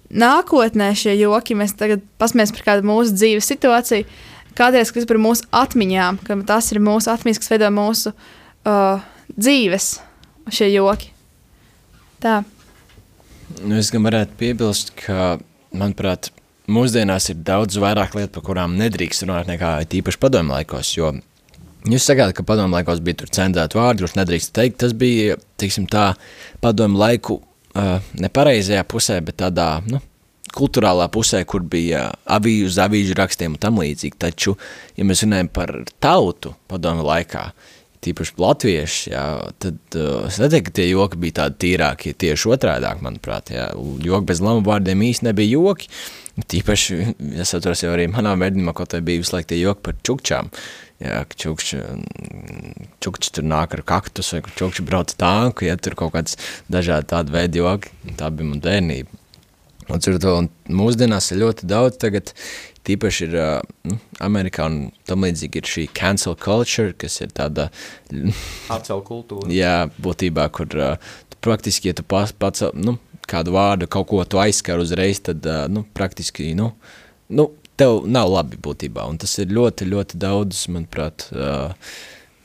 nākotnē 0.09 0.91
šie 0.97 1.15
joki, 1.19 1.57
mēs 1.57 1.75
tagad 1.79 2.03
pasmēsim 2.21 2.57
par 2.57 2.67
kādu 2.71 2.89
mūsu 2.89 3.15
dzīves 3.17 3.49
situāciju, 3.53 4.07
kādreiz 4.57 4.91
kas 4.93 5.07
par 5.09 5.21
mūsu 5.21 5.47
atmiņām, 5.55 6.21
ka 6.25 6.37
tas 6.49 6.71
ir 6.73 6.81
mūsu 6.83 7.11
atmiņas, 7.13 7.41
kas 7.41 7.53
veido 7.53 7.69
mūsu 7.73 8.13
uh, 8.13 9.05
dzīves, 9.35 9.91
šie 10.53 10.71
joki. 10.73 11.13
Tā. 12.19 12.41
Nu, 13.63 13.77
es 13.79 13.89
gan 13.93 14.03
varētu 14.05 14.35
piebilst, 14.39 14.91
ka, 14.99 15.37
manuprāt, 15.71 16.33
mūsdienās 16.69 17.31
ir 17.33 17.41
daudz 17.45 17.79
vairāk 17.81 18.15
lietu, 18.17 18.33
par 18.37 18.45
kurām 18.49 18.77
nedrīkst 18.79 19.25
runāt 19.25 19.49
nekā 19.49 19.77
tīpaši 19.89 20.21
padomu 20.21 20.55
laikos, 20.55 20.93
jo 20.97 21.13
jūs 21.89 22.07
sakāt, 22.09 22.33
ka 22.37 22.45
padomu 22.47 22.77
laikos 22.77 23.01
bija 23.03 23.21
tur 23.21 23.31
cenzēti 23.35 23.79
vārdi, 23.79 24.03
kurus 24.03 24.17
nedrīkst 24.19 24.53
teikt, 24.55 24.79
tas 24.83 24.95
bija, 24.97 25.39
teiksim 25.61 25.87
tā, 25.91 26.11
padomu 26.63 26.99
laiku 26.99 27.39
uh, 27.39 27.97
nepareizajā 28.19 28.85
pusē, 28.89 29.19
bet 29.25 29.39
tādā, 29.41 29.71
nu, 29.89 30.01
kultūrālā 30.55 31.09
pusē, 31.13 31.43
kur 31.45 31.61
bija 31.61 32.07
avīžu, 32.29 32.71
avīžu 32.81 33.17
rakstiem 33.17 33.55
un 33.55 33.61
tam 33.61 33.81
līdzīgi, 33.81 34.17
taču, 34.21 34.55
ja 34.97 35.05
mēs 35.05 35.25
runājam 35.25 35.51
par 35.53 35.75
tautu 36.01 36.55
padomu 36.71 37.05
laikā, 37.05 37.49
tīpaši 37.99 38.35
latvieši, 38.39 39.11
jā, 39.11 39.23
tad 39.59 39.97
uh, 39.99 40.25
es 40.29 40.39
neteiktu, 40.39 40.69
ka 40.69 40.75
tie 40.79 40.87
joki 40.87 41.19
bija 41.19 41.41
tādi 41.41 41.59
tīrākie, 41.65 42.15
tieši 42.15 42.53
otrādāk, 42.55 43.01
manuprāt, 43.03 43.51
jā, 43.51 43.69
joki 44.05 44.31
bez 44.31 44.41
lamu 44.43 44.63
vārdiem 44.65 45.03
īsti 45.09 45.27
nebija 45.27 45.57
joki, 45.57 45.91
Tīpaši, 46.47 46.99
es 47.41 47.53
atceros 47.57 47.81
jau 47.83 47.91
arī 47.93 48.05
manā 48.11 48.35
bērnībā, 48.39 48.73
ko 48.77 48.85
tā 48.87 49.01
bija 49.05 49.21
visu 49.23 49.35
laiku 49.35 49.51
tie 49.51 49.59
joki 49.59 49.85
par 49.87 49.97
čukčām. 50.05 50.51
Jā, 50.99 51.21
ka 51.27 51.37
čukči, 51.39 51.79
čukči 53.03 53.31
tur 53.35 53.45
nāk 53.47 53.77
ar 53.77 53.85
kaktus 53.87 54.33
vai 54.35 54.41
čukči 54.43 54.83
brauc 54.87 55.13
tanku, 55.19 55.65
ja 55.67 55.77
tur 55.79 55.95
kaut 55.99 56.13
kāds 56.15 56.35
dažādi 56.71 57.07
tādi 57.13 57.35
veidi 57.35 57.63
joki. 57.63 57.93
Tā 58.19 58.31
bija 58.31 58.51
man 58.51 58.63
bērnība. 58.63 59.19
Un, 59.89 60.01
to, 60.03 60.33
un 60.35 60.49
mūsdienās 60.69 61.31
ir 61.33 61.39
ļoti 61.41 61.69
daudz 61.69 61.97
tagad, 62.01 62.33
tīpaši 62.85 63.25
ir 63.25 63.37
uh, 63.39 63.95
Amerikā 64.21 64.67
un 64.69 64.77
tam 65.09 65.25
līdzīgi 65.25 65.63
ir 65.63 65.71
šī 65.71 65.85
cancel 65.97 66.37
culture, 66.37 66.93
kas 66.93 67.17
ir 67.23 67.33
tāda... 67.33 67.69
Atcel 68.75 69.01
kultūra. 69.07 69.49
Jā, 69.53 69.89
būtībā, 69.97 70.45
kur 70.53 70.77
praktiski, 71.41 71.89
ja 71.89 71.97
tu 71.97 72.05
pats, 72.05 72.35
pats 72.37 72.67
nu, 72.77 72.99
kādu 73.29 73.53
vārdu, 73.55 73.89
kaut 73.91 74.09
ko 74.11 74.23
tu 74.25 74.41
aizskar 74.41 74.81
uzreiz, 74.81 75.21
tad 75.25 75.45
nu, 75.71 75.85
praktiski 75.95 76.51
nu, 76.57 76.71
nu, 77.29 77.49
tev 77.79 78.03
nav 78.09 78.31
labi 78.33 78.59
būtībā. 78.61 79.05
Un 79.09 79.19
tas 79.21 79.37
ir 79.41 79.53
ļoti, 79.55 79.87
ļoti 79.89 80.19
daudz, 80.21 80.65
manuprāt, 80.73 81.29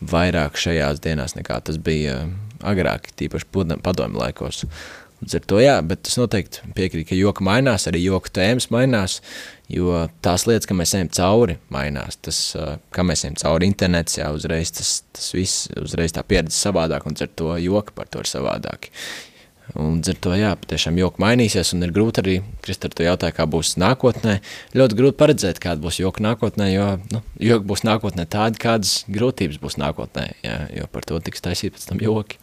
vairāk 0.04 0.58
šajās 0.60 1.00
dienās 1.04 1.36
nekā 1.38 1.60
tas 1.64 1.80
bija 1.80 2.24
agrāk, 2.64 3.10
tīpaši 3.18 3.50
padomu 3.84 4.20
laikos. 4.20 4.64
Līdz 5.24 5.36
ar 5.38 5.44
to 5.48 5.58
jā, 5.62 5.74
bet 5.88 6.08
es 6.10 6.18
noteikti 6.20 6.66
piekrītu, 6.76 7.08
ka 7.08 7.16
joka 7.16 7.44
mainās, 7.46 7.86
arī 7.88 8.02
joka 8.02 8.32
tēmas 8.34 8.66
mainās, 8.74 9.20
jo 9.72 10.02
tās 10.24 10.44
lietas, 10.44 10.68
ka 10.68 10.76
mēs 10.76 10.92
ejam 10.98 11.08
cauri, 11.16 11.56
mainās. 11.72 12.18
Tas, 12.20 12.40
kā 12.92 13.04
mēs 13.06 13.24
ejam 13.24 13.38
cauri 13.40 13.70
internets, 13.70 14.18
jā, 14.18 14.28
uzreiz 14.36 14.74
tas, 14.76 14.98
tas 15.16 15.30
viss, 15.32 15.70
uzreiz 15.80 16.12
tā 16.12 16.26
pieredze 16.28 16.58
savādāk, 16.58 17.06
un 17.08 17.16
ar 17.16 17.30
to 17.40 17.54
joka 17.62 17.96
par 17.96 18.10
to 18.12 18.20
ir 18.20 18.28
savādāk. 18.28 18.90
Un 19.74 19.96
ar 20.06 20.18
to, 20.22 20.30
jā, 20.38 20.52
patiešām 20.54 20.98
joka 21.00 21.18
mainīsies, 21.18 21.72
un 21.74 21.82
ir 21.82 21.90
grūti 21.94 22.22
arī, 22.22 22.34
Kristā, 22.62 22.86
tu 22.92 23.02
jautāji, 23.02 23.34
kā 23.34 23.46
būs 23.50 23.72
nākotnē. 23.82 24.36
Ļoti 24.78 24.98
grūti 25.00 25.18
paredzēt, 25.18 25.58
kāda 25.62 25.82
būs 25.82 25.98
joka 25.98 26.22
nākotnē, 26.22 26.68
jo 26.70 26.86
nu, 27.10 27.22
joka 27.42 27.66
būs 27.66 27.82
nākotnē 27.88 28.28
tāda, 28.30 28.60
kādas 28.62 29.00
grūtības 29.10 29.58
būs 29.62 29.78
nākotnē, 29.82 30.28
jā, 30.46 30.60
jo 30.78 30.86
par 30.94 31.08
to 31.08 31.18
tiks 31.26 31.42
taisīt 31.42 31.74
pēc 31.74 31.88
tam 31.90 32.04
joki. 32.04 32.38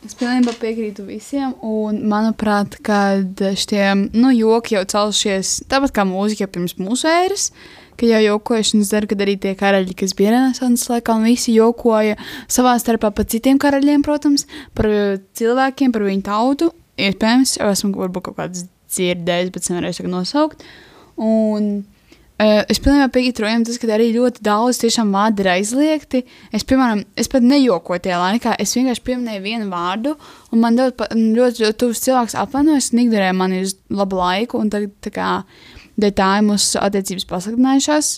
Es 0.00 0.16
pilnībā 0.16 0.54
piekrītu 0.56 1.04
visiem, 1.04 1.52
un 1.60 2.00
manuprāt, 2.08 2.78
kad 2.80 3.44
šie 3.60 3.84
nu, 4.14 4.32
joki 4.32 4.78
jau 4.78 4.86
celšies 4.88 5.58
tāpat 5.68 5.92
kā 5.98 6.08
mūzika 6.08 6.48
pirms 6.48 6.78
mūsu 6.80 7.10
ēras, 7.12 7.50
uh, 7.52 7.89
ka 8.00 8.08
jau 8.08 8.22
jokošanas 8.24 8.90
dara, 8.94 9.10
kad 9.10 9.22
arī 9.24 9.36
tie 9.40 9.54
karaļi, 9.58 9.96
kas 10.02 10.16
bija 10.18 10.34
renesanses 10.34 10.90
laikā, 10.92 11.16
un 11.18 11.28
visi 11.28 11.54
jokoja 11.56 12.18
savā 12.50 12.74
starpā 12.80 13.12
par 13.14 13.28
citiem 13.30 13.60
karaļiem, 13.60 14.04
protams, 14.06 14.46
par 14.74 14.90
cilvēkiem, 15.38 15.94
par 15.94 16.08
viņu 16.08 16.26
tautu. 16.26 16.72
Iespējams, 17.00 17.58
jau 17.60 17.70
esmu 17.72 17.94
varbūt 18.00 18.28
kaut 18.28 18.40
kāds 18.40 18.66
dzirdējis, 18.90 19.54
bet 19.54 19.70
nevarēšu 19.70 20.10
nosaukt. 20.10 20.68
Un 21.20 21.72
Uh, 22.40 22.62
es 22.72 22.78
pilnībā 22.80 23.10
piekrītu 23.12 23.42
Rojam, 23.44 23.64
tas, 23.68 23.76
ka 23.76 23.88
arī 23.92 24.06
ļoti 24.14 24.40
daudz 24.46 24.78
tiešām 24.80 25.10
vārdi 25.12 25.42
ir 25.42 25.48
aizliegti. 25.58 26.22
Es, 26.56 26.62
piemēram, 26.64 27.02
es 27.20 27.28
pat 27.28 27.44
nejokoju 27.44 28.00
tajā 28.06 28.16
laikā, 28.22 28.54
es 28.64 28.72
vienkārši 28.78 29.02
pieminēju 29.04 29.42
vienu 29.44 29.66
vārdu, 29.68 30.14
un 30.48 30.62
man 30.62 30.78
ļoti, 30.78 31.10
ļoti, 31.36 31.66
ļoti 31.66 31.78
tuvs 31.82 32.00
cilvēks 32.06 32.38
apvainojas 32.40 32.88
un 32.94 33.02
ignorē 33.02 33.34
mani 33.36 33.60
uz 33.66 33.74
labu 33.92 34.22
laiku, 34.22 34.62
un 34.62 34.72
tagad 34.72 34.94
tā 35.04 35.12
kā 35.18 35.28
dēļ 36.02 36.14
tā 36.18 36.30
ir 36.38 36.46
mūsu 36.48 36.80
attiecības 36.82 37.28
pasliktinājušās. 37.30 38.12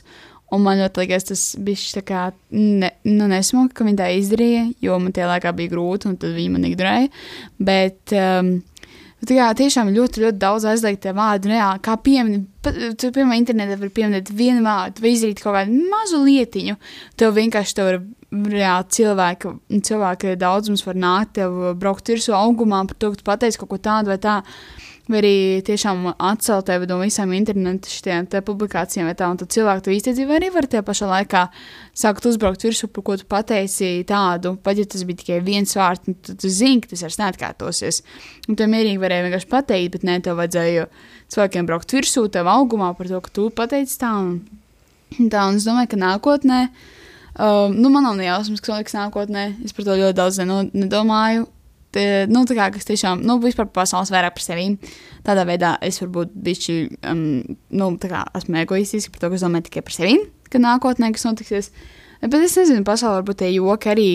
Un 0.52 0.60
man 0.66 0.82
ļoti 0.82 1.00
liekas, 1.00 1.24
tas 1.30 1.42
bija 1.64 2.26
ne, 2.52 2.90
nu, 3.08 3.28
nesmuki, 3.30 3.72
ka 3.78 3.86
viņi 3.86 4.00
tā 4.02 4.10
izdarīja, 4.18 4.66
jo 4.84 4.98
man 5.00 5.14
tajā 5.16 5.30
laikā 5.30 5.54
bija 5.56 5.72
grūti, 5.72 6.10
un 6.10 6.18
tad 6.20 6.34
viņi 6.36 6.52
man 6.52 6.66
ignorēja. 6.68 7.08
Bet, 7.56 8.12
um, 8.12 8.58
Tā 9.22 9.36
kā 9.36 9.44
tiešām 9.54 9.92
ļoti, 9.94 10.24
ļoti 10.24 10.38
daudz 10.42 10.64
aizliegtie 10.66 11.12
vārdi, 11.14 11.52
reāli, 11.52 11.78
kā 11.86 11.92
pieminēt, 12.02 12.64
piemēram, 12.64 13.36
internetā 13.36 13.76
var 13.78 13.92
pieminēt 13.94 14.32
vienu 14.34 14.64
vārdu, 14.66 15.04
vai 15.04 15.12
izdarīt 15.14 15.42
kaut 15.44 15.54
kādu 15.54 15.76
mazu 15.92 16.18
lietiņu. 16.24 16.74
Tev 17.22 17.36
vienkārši 17.36 17.76
tev 17.78 17.90
ir 17.92 18.00
reāli 18.50 18.88
cilvēka, 18.96 19.52
cilvēka 19.90 20.34
daudzums 20.40 20.82
var 20.88 20.98
nākt, 20.98 21.36
tev 21.38 21.54
braukt 21.78 22.10
virsū 22.10 22.34
augumā 22.34 22.82
par 22.90 22.98
to, 22.98 23.12
ka 23.12 23.20
tu 23.20 23.28
pateici 23.28 23.62
kaut 23.62 23.70
ko 23.70 23.78
tādu 23.84 24.10
vai 24.10 24.18
tā. 24.22 24.40
Vai 25.12 25.18
arī 25.20 25.60
tiešām 25.66 26.06
atcelt 26.14 26.70
tevi 26.70 26.86
no 26.88 26.96
visām 27.02 27.34
internetu 27.36 27.90
šiem 27.92 28.24
publikācijām, 28.46 29.10
vai 29.10 29.16
tā, 29.18 29.26
un 29.28 29.36
tad 29.42 29.50
cilvēki 29.52 29.84
to 29.84 29.92
īstenībā 29.92 30.30
vai 30.30 30.38
arī 30.38 30.48
var 30.54 30.68
tajā 30.72 30.84
pašā 30.86 31.08
laikā 31.10 31.42
sākt 32.00 32.28
uzbraukt 32.30 32.64
virsū, 32.64 32.88
par 32.88 33.04
ko 33.04 33.16
tu 33.20 33.26
pateici 33.28 33.90
tādu, 34.08 34.54
pat 34.64 34.80
ja 34.80 34.86
tas 34.88 35.04
bija 35.04 35.20
tikai 35.20 35.42
viens 35.44 35.76
vārds, 35.76 36.08
nu, 36.08 36.16
tad 36.16 36.40
tu 36.40 36.48
zini, 36.48 36.80
ka 36.80 36.94
tas 36.94 37.04
vairs 37.04 37.20
neatkārtosies. 37.20 38.00
Un 38.48 38.56
tu 38.56 38.70
mierīgi 38.72 39.02
varēji 39.02 39.28
vienkārši 39.28 39.50
pateikt, 39.52 39.92
bet 39.98 40.08
nē, 40.08 40.16
tev 40.24 40.40
vajadzēja 40.40 40.88
cilvēkiem 41.34 41.68
braukt 41.68 41.92
virsū, 41.92 42.24
tev 42.32 42.48
augumā 42.48 42.94
par 42.96 43.12
to, 43.12 43.20
ka 43.20 43.36
tu 43.36 43.48
pateici 43.52 44.00
tā. 44.00 44.14
Un, 44.16 45.28
tā, 45.28 45.44
un 45.44 45.60
es 45.60 45.68
domāju, 45.68 45.92
ka 45.92 46.00
nākotnē, 46.00 46.62
um, 47.36 47.76
nu, 47.76 47.92
man 47.92 48.08
nav 48.08 48.16
ne 48.16 48.30
jausmas, 48.30 48.64
kas 48.64 48.78
notiks 48.78 48.96
nākotnē, 48.96 49.50
es 49.66 49.76
par 49.76 49.90
to 49.90 49.98
ļoti 50.06 50.22
daudz 50.22 50.40
nedomāju. 50.46 51.50
Te, 51.92 52.04
nu, 52.32 52.44
tā 52.48 52.56
kā 52.56 52.70
es 52.78 52.88
tiešām, 52.88 53.20
nu, 53.28 53.36
vispār 53.42 53.68
pasaules 53.68 54.12
vairāk 54.12 54.38
par 54.38 54.44
sevi. 54.44 54.68
Tādā 55.26 55.44
veidā 55.48 55.74
es 55.84 56.00
varbūt 56.00 56.32
bišķi, 56.46 56.76
um, 57.10 57.26
nu, 57.76 57.90
tā 58.00 58.08
kā 58.12 58.22
esmu 58.38 58.62
egoistiski 58.62 59.12
par 59.12 59.26
to, 59.26 59.32
ka 59.32 59.38
es 59.38 59.44
domāju 59.44 59.68
tikai 59.68 59.84
par 59.84 59.96
sevi, 59.98 60.16
ka 60.52 60.62
nākotnē 60.62 61.12
kas 61.12 61.28
notiksies. 61.28 61.68
Bet 62.22 62.38
es 62.38 62.54
nezinu, 62.54 62.84
pasaulē 62.86 63.18
varbūt 63.18 63.40
tie 63.40 63.48
joki 63.50 63.90
arī 63.90 64.08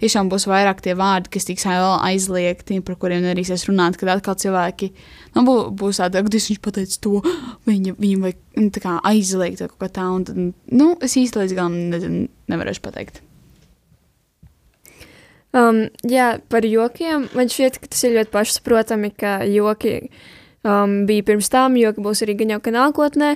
tiešām 0.00 0.30
būs 0.32 0.46
vairāk 0.48 0.78
tie 0.80 0.94
vārdi, 0.96 1.28
kas 1.34 1.44
tiks 1.44 1.66
aizliegti, 1.68 2.78
par 2.80 2.96
kuriem 2.96 3.20
nedrīkstēs 3.26 3.66
runāt, 3.68 3.98
kad 4.00 4.08
atkal 4.14 4.38
cilvēki, 4.40 4.88
nu, 5.36 5.44
bū, 5.44 5.56
būs 5.76 6.00
tādi, 6.00 6.24
ka 6.24 6.32
viņš 6.32 6.60
pateica 6.64 7.02
to, 7.04 7.20
viņa, 7.68 7.98
viņa 8.00 8.22
vai 8.24 8.32
nu, 8.56 8.70
aizliegt 9.12 9.60
kaut 9.60 9.76
kā 9.84 9.92
tā, 10.00 10.08
un 10.08 10.24
tad, 10.24 10.40
nu, 10.72 10.94
es 11.04 11.20
īsti 11.20 11.44
līdz 11.44 11.58
galam 11.58 11.76
nezinu, 11.92 12.30
nevarēšu 12.48 12.88
pateikt. 12.88 13.20
Um, 15.50 15.88
jā, 16.06 16.36
par 16.46 16.66
jokiem. 16.66 17.26
Man 17.34 17.50
šķiet, 17.50 17.80
ka 17.82 17.90
tas 17.90 18.04
ir 18.06 18.14
ļoti 18.14 18.30
pašsaprotami, 18.30 19.10
ka 19.18 19.40
joki 19.50 19.96
um, 20.62 21.08
bija 21.08 21.24
pirms 21.26 21.50
tam, 21.50 21.78
joki 21.80 22.04
būs 22.04 22.22
arī 22.22 22.36
gan 22.38 22.54
jau 22.54 22.60
ka 22.62 22.74
nākotnē, 22.74 23.32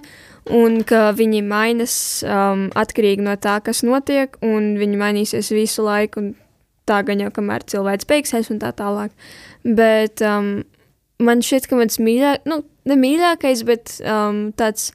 un 0.54 0.82
ka 0.86 1.08
viņi 1.18 1.42
mainās 1.48 1.96
um, 2.22 2.68
atkarīgi 2.78 3.24
no 3.26 3.34
tā, 3.34 3.56
kas 3.66 3.82
notiek, 3.86 4.38
un 4.46 4.76
viņi 4.78 5.00
mainīsies 5.00 5.50
visu 5.56 5.86
laiku, 5.88 6.22
un 6.22 6.30
tā 6.86 7.00
gan 7.08 7.24
jau 7.24 7.32
kamēr 7.34 7.66
cilvēks 7.72 8.06
beigsies 8.06 8.52
un 8.52 8.62
tā 8.62 8.70
tālāk. 8.78 9.10
Bet 9.64 10.22
um, 10.22 10.60
man 11.18 11.42
šķiet, 11.42 11.66
ka 11.66 11.80
mans 11.80 11.98
mīļākais, 11.98 12.46
nu, 12.46 12.62
ne 12.86 13.00
mīļākais, 13.00 13.66
bet 13.66 13.98
um, 14.06 14.46
tāds 14.54 14.92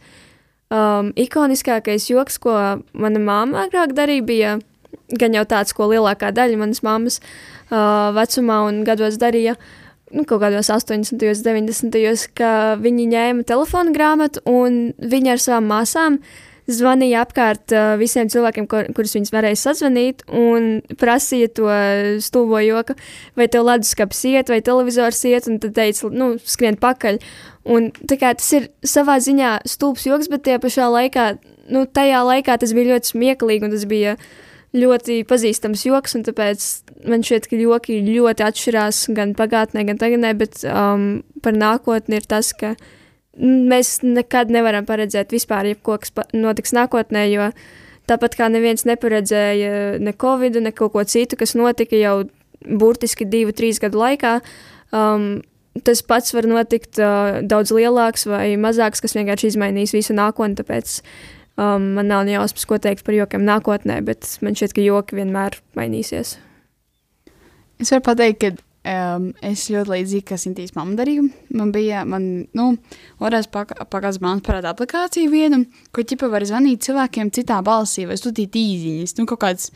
um, 0.72 1.12
ikoniskākais 1.20 2.08
joks, 2.14 2.40
ko 2.40 2.56
mana 2.94 3.20
māma 3.20 3.66
agrāk 3.68 3.98
darīja, 3.98 4.24
bija 4.24 4.58
gan 5.18 5.38
jau 5.38 5.46
tāds, 5.50 5.74
ko 5.76 5.90
lielākā 5.92 6.32
daļa 6.36 6.60
manas 6.60 6.84
mammas 6.86 7.20
uh, 7.22 8.10
vecumā 8.18 8.64
un 8.68 8.84
gados 8.88 9.20
darīja. 9.22 9.56
Nu, 10.10 10.24
kaut 10.26 10.42
kādos 10.42 10.72
80, 10.74 11.20
90, 11.46 12.30
ka 12.38 12.52
viņi 12.82 13.10
ņēma 13.12 13.46
telefonu 13.46 13.94
grāmatu 13.94 14.42
un 14.50 14.88
viņi 14.98 15.36
ar 15.36 15.44
savām 15.44 15.68
māsām 15.70 16.18
zvanīja 16.70 17.24
apkārt 17.26 17.74
uh, 17.74 17.94
visiem 18.00 18.30
cilvēkiem, 18.30 18.66
kur, 18.70 18.90
kurus 18.98 19.16
viņas 19.18 19.34
varēja 19.34 19.60
sazvanīt, 19.62 20.24
un 20.34 20.68
prasīja 21.02 21.52
to 21.58 21.70
stulbo 22.26 22.62
joku, 22.62 22.96
vai 23.38 23.50
tev 23.52 23.66
leduskapis 23.70 24.22
iet, 24.30 24.52
vai 24.54 24.62
televizors 24.66 25.22
iet, 25.30 25.50
un 25.50 25.58
tad 25.62 25.74
teica, 25.78 26.12
nu, 26.14 26.32
skrien 26.42 26.78
pakaļ. 26.82 27.22
Un 27.70 27.90
kā 28.10 28.34
tas 28.38 28.52
ir 28.58 28.70
savā 28.86 29.18
ziņā 29.22 29.60
stulbs 29.70 30.06
joks, 30.10 30.30
bet 30.32 30.46
tajā 30.46 30.62
pašā 30.62 30.90
laikā, 30.94 31.32
nu, 31.74 31.86
tajā 31.86 32.22
laikā 32.26 32.60
tas 32.62 32.74
bija 32.78 32.96
ļoti 32.96 33.14
smieklīgi, 33.14 33.66
un 33.66 33.76
tas 33.76 33.90
bija 33.90 34.16
ļoti 34.76 35.24
pazīstams 35.30 35.84
joks, 35.88 36.16
un 36.18 36.24
tāpēc 36.28 36.66
man 37.10 37.24
šķiet, 37.26 37.50
ka 37.50 37.58
joki 37.58 38.00
ļoti 38.06 38.46
atšķirās 38.46 39.02
gan 39.18 39.34
pagātnē, 39.38 39.86
gan 39.88 40.00
tagadnē, 40.02 40.34
bet 40.38 40.62
um, 40.70 41.22
par 41.44 41.58
nākotni 41.58 42.20
ir 42.20 42.28
tas, 42.30 42.52
ka 42.54 42.76
mēs 43.40 44.00
nekad 44.04 44.52
nevaram 44.54 44.86
paredzēt 44.86 45.34
vispār, 45.34 45.72
kaut 45.82 46.06
kas 46.06 46.34
notiks 46.36 46.76
nākotnē, 46.76 47.26
jo 47.32 47.50
tāpat 48.10 48.36
kā 48.38 48.50
neviens 48.52 48.86
neparedzēja 48.90 50.00
ne 50.02 50.14
Covid, 50.14 50.60
ne 50.62 50.74
kaut 50.76 50.94
ko 50.94 51.06
citu, 51.08 51.40
kas 51.40 51.56
notika 51.58 51.98
jau 51.98 52.18
burtiski 52.60 53.26
divu, 53.30 53.56
trīs 53.56 53.80
gadu 53.82 54.02
laikā, 54.02 54.40
um, 54.94 55.40
tas 55.86 56.02
pats 56.04 56.34
var 56.36 56.46
notikt 56.50 57.00
uh, 57.02 57.40
daudz 57.46 57.72
lielāks 57.74 58.28
vai 58.28 58.54
mazāks, 58.60 59.02
kas 59.02 59.16
vienkārši 59.16 59.54
izmainīs 59.54 59.96
visu 59.96 60.14
nākotni, 60.18 60.58
tāpēc 60.60 61.00
um, 61.60 61.92
man 61.98 62.10
nav 62.12 62.30
jausmas, 62.30 62.66
ko 62.70 62.80
teikt 62.82 63.04
par 63.08 63.18
jokiem 63.18 63.44
nākotnē, 63.48 64.00
bet 64.08 64.28
man 64.46 64.56
šķiet, 64.58 64.76
ka 64.78 64.86
joki 64.86 65.20
vienmēr 65.20 65.60
mainīsies. 65.78 66.38
Es 67.80 67.92
varu 67.94 68.06
pateikt, 68.10 68.40
ka 68.42 68.69
um, 68.88 69.26
es 69.46 69.66
ļoti 69.72 69.92
līdzīgi, 69.94 70.26
kā 70.30 70.38
Sintīs 70.40 70.74
mamma 70.76 70.96
darīja. 71.00 71.26
Man 71.56 71.72
bija, 71.76 72.04
man, 72.08 72.26
nu, 72.56 72.68
otrās 73.20 73.50
pagājušās 73.52 74.22
māmas 74.24 74.46
parāda 74.46 74.72
aplikāciju 74.74 75.32
vienu, 75.34 75.64
kur 75.96 76.08
ķipa 76.08 76.30
var 76.32 76.46
zvanīt 76.48 76.86
cilvēkiem 76.88 77.32
citā 77.36 77.60
balsī 77.66 78.06
vai 78.10 78.18
sūtīt 78.20 78.56
īziņas. 78.60 79.16
Nu, 79.20 79.28
kaut 79.30 79.42
kāds 79.44 79.70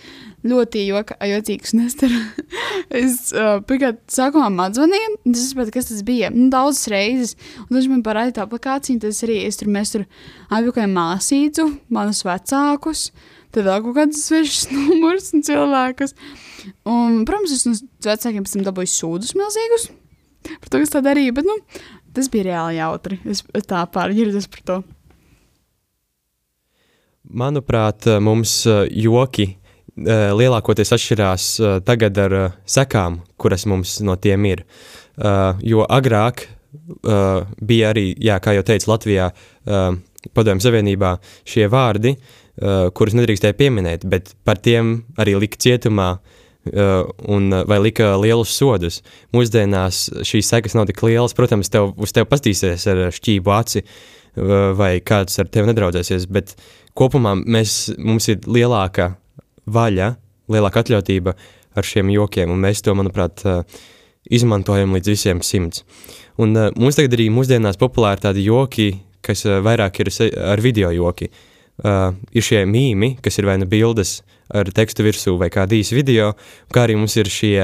ļoti 0.48 0.86
joka, 0.88 1.18
jocīgs 1.30 1.76
nestar. 1.78 2.14
es 3.04 3.32
uh, 3.36 3.60
pirmkārt 3.68 4.02
sākumā 4.12 4.50
man 4.54 4.76
zvanīju, 4.78 5.20
es 5.34 5.46
sapratu, 5.50 5.76
kas 5.78 5.92
tas 5.92 6.02
bija. 6.08 6.32
Nu, 6.34 6.50
daudzas 6.54 6.90
reizes, 6.94 7.38
un 7.68 7.78
viņš 7.78 7.92
man 7.92 8.04
parādīja 8.06 8.48
aplikāciju, 8.48 8.98
un 8.98 9.06
tas 9.06 9.24
arī 9.28 9.44
es 9.48 9.60
tur, 9.60 9.72
mēs 9.74 9.96
tur 9.96 10.08
apjukājam 10.54 10.98
māsīcu, 10.98 11.70
manus 11.94 12.24
vecākus, 12.28 13.10
tad 13.54 13.68
vēl 13.70 13.84
kaut 13.86 13.98
kādas 14.00 14.24
svešas 14.28 14.70
numurs 14.76 15.32
un 15.36 15.46
cilvēkus. 15.46 16.16
Un, 16.88 17.24
protams, 17.28 17.54
es 17.56 17.68
no 17.68 17.76
vecākiem 18.06 18.46
pēc 18.46 18.58
tam 18.58 18.66
dabūju 18.70 18.94
sūdus 18.94 19.36
milzīgus 19.40 19.92
par 20.44 20.70
to, 20.70 20.82
kas 20.82 20.92
tā 20.92 21.00
darīja, 21.04 21.36
bet 21.38 21.48
nu, 21.48 21.56
tas 22.16 22.28
bija 22.32 22.50
reāli 22.50 22.80
jautri. 22.80 23.20
Es 23.28 23.44
tā 23.70 23.84
pārģirdos 23.94 24.50
par 24.52 24.66
to. 24.68 24.78
Manuprāt, 27.24 28.06
mums 28.22 28.66
eh, 28.68 28.84
joki 29.06 29.48
eh, 29.48 30.32
lielākoties 30.36 30.92
atšķirās 30.94 31.46
eh, 31.60 31.78
tagad 31.88 32.20
ar 32.20 32.36
sekām, 32.68 33.22
kuras 33.40 33.66
mums 33.70 34.02
no 34.04 34.18
tiem 34.20 34.50
ir. 34.52 34.68
Jo 35.62 35.84
agrāk 35.94 36.48
bija 37.62 37.92
arī, 37.92 38.08
jā, 38.18 38.40
kā 38.42 38.56
jau 38.56 38.64
teicu, 38.66 38.88
Latvijā, 38.90 39.28
Padomju 40.34 40.66
Savienībā 40.66 41.12
šie 41.46 41.68
vārdi, 41.70 42.16
eh, 42.62 42.90
kurus 42.96 43.18
nedrīkstēja 43.18 43.58
pieminēt, 43.58 44.08
bet 44.10 44.34
par 44.46 44.62
tiem 44.62 45.04
arī 45.18 45.36
lika 45.40 45.58
cietumā 45.58 46.10
eh, 46.72 47.04
un, 47.28 47.54
eh, 47.54 47.64
vai 47.68 47.80
lika 47.80 48.14
lielus 48.20 48.54
sodus. 48.56 49.02
Mūsdienās 49.36 50.06
šīs 50.26 50.52
sekas 50.54 50.78
nav 50.78 50.88
tik 50.90 51.02
lielas, 51.04 51.36
protams, 51.38 51.72
tev, 51.74 51.94
uz 51.98 52.14
tevi 52.16 52.30
pastīsies 52.30 52.88
ar 52.92 53.06
šķību 53.14 53.56
aci, 53.58 53.84
eh, 53.84 54.54
vai 54.78 55.00
kāds 55.00 55.40
ar 55.40 55.50
tevi 55.52 55.72
nedraudzēsies, 55.72 56.30
bet 56.32 56.56
kopumā 56.96 57.36
mēs, 57.42 57.96
mums 57.98 58.30
ir 58.30 58.46
lielāka 58.46 59.16
vaļa, 59.68 60.16
lielāka 60.52 60.84
atļautība 60.84 61.36
ar 61.76 61.84
šiem 61.84 62.12
jokiem, 62.14 62.52
un 62.52 62.62
mēs 62.62 62.84
to, 62.86 62.94
manuprāt, 62.94 63.44
eh, 63.46 63.64
izmantojam 64.32 64.94
līdz 64.96 65.10
visiem 65.12 65.42
simts. 65.44 65.84
Un 66.40 66.56
uh, 66.56 66.72
mums 66.80 66.96
tagad 66.96 67.14
arī 67.14 67.28
mūsdienās 67.30 67.76
populāri 67.78 68.24
tādi 68.24 68.46
joki, 68.48 68.88
kas 69.22 69.44
uh, 69.46 69.60
vairāk 69.62 70.00
ir 70.00 70.10
ar 70.40 70.62
video 70.64 70.90
joki. 70.96 71.28
Uh, 71.28 71.53
ir 71.82 72.46
šie 72.46 72.64
mīmi, 72.70 73.16
kas 73.24 73.40
ir 73.40 73.48
vai 73.50 73.58
nu 73.58 73.66
bildes 73.70 74.22
ar 74.54 74.70
tekstu 74.76 75.06
virsū 75.06 75.38
vai 75.40 75.50
kādi 75.54 75.82
īsi 75.82 75.98
video, 75.98 76.34
kā 76.74 76.86
arī 76.86 76.98
mums 77.00 77.16
ir 77.18 77.30
šie 77.32 77.56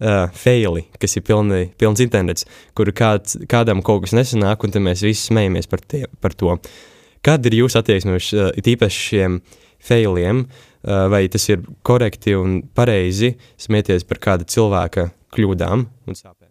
uh, 0.00 0.26
faili, 0.34 0.86
kas 1.00 1.16
ir 1.18 1.24
pilni, 1.26 1.66
pilns 1.78 2.02
internets, 2.04 2.46
kur 2.76 2.90
kāds, 2.96 3.38
kādam 3.50 3.82
kaut 3.86 4.04
kas 4.06 4.16
nesanāk, 4.16 4.64
un 4.64 4.74
tad 4.74 4.84
mēs 4.84 5.04
visi 5.06 5.28
smejamies 5.30 5.70
par, 5.70 5.84
tie, 5.84 6.06
par 6.20 6.34
to. 6.34 6.56
Kāda 7.26 7.50
ir 7.50 7.60
jūsu 7.62 7.80
attieksme 7.80 8.16
uz 8.18 8.32
uh, 8.36 8.50
īpaši 8.56 9.04
šiem 9.10 9.38
failiem, 9.86 10.46
uh, 10.46 11.06
vai 11.12 11.26
tas 11.32 11.46
ir 11.52 11.62
korekti 11.86 12.36
un 12.38 12.60
pareizi 12.74 13.36
smieties 13.60 14.06
par 14.08 14.22
kāda 14.22 14.48
cilvēka 14.48 15.10
kļūdām 15.36 15.86
un 15.86 16.18
sāpēm? 16.18 16.50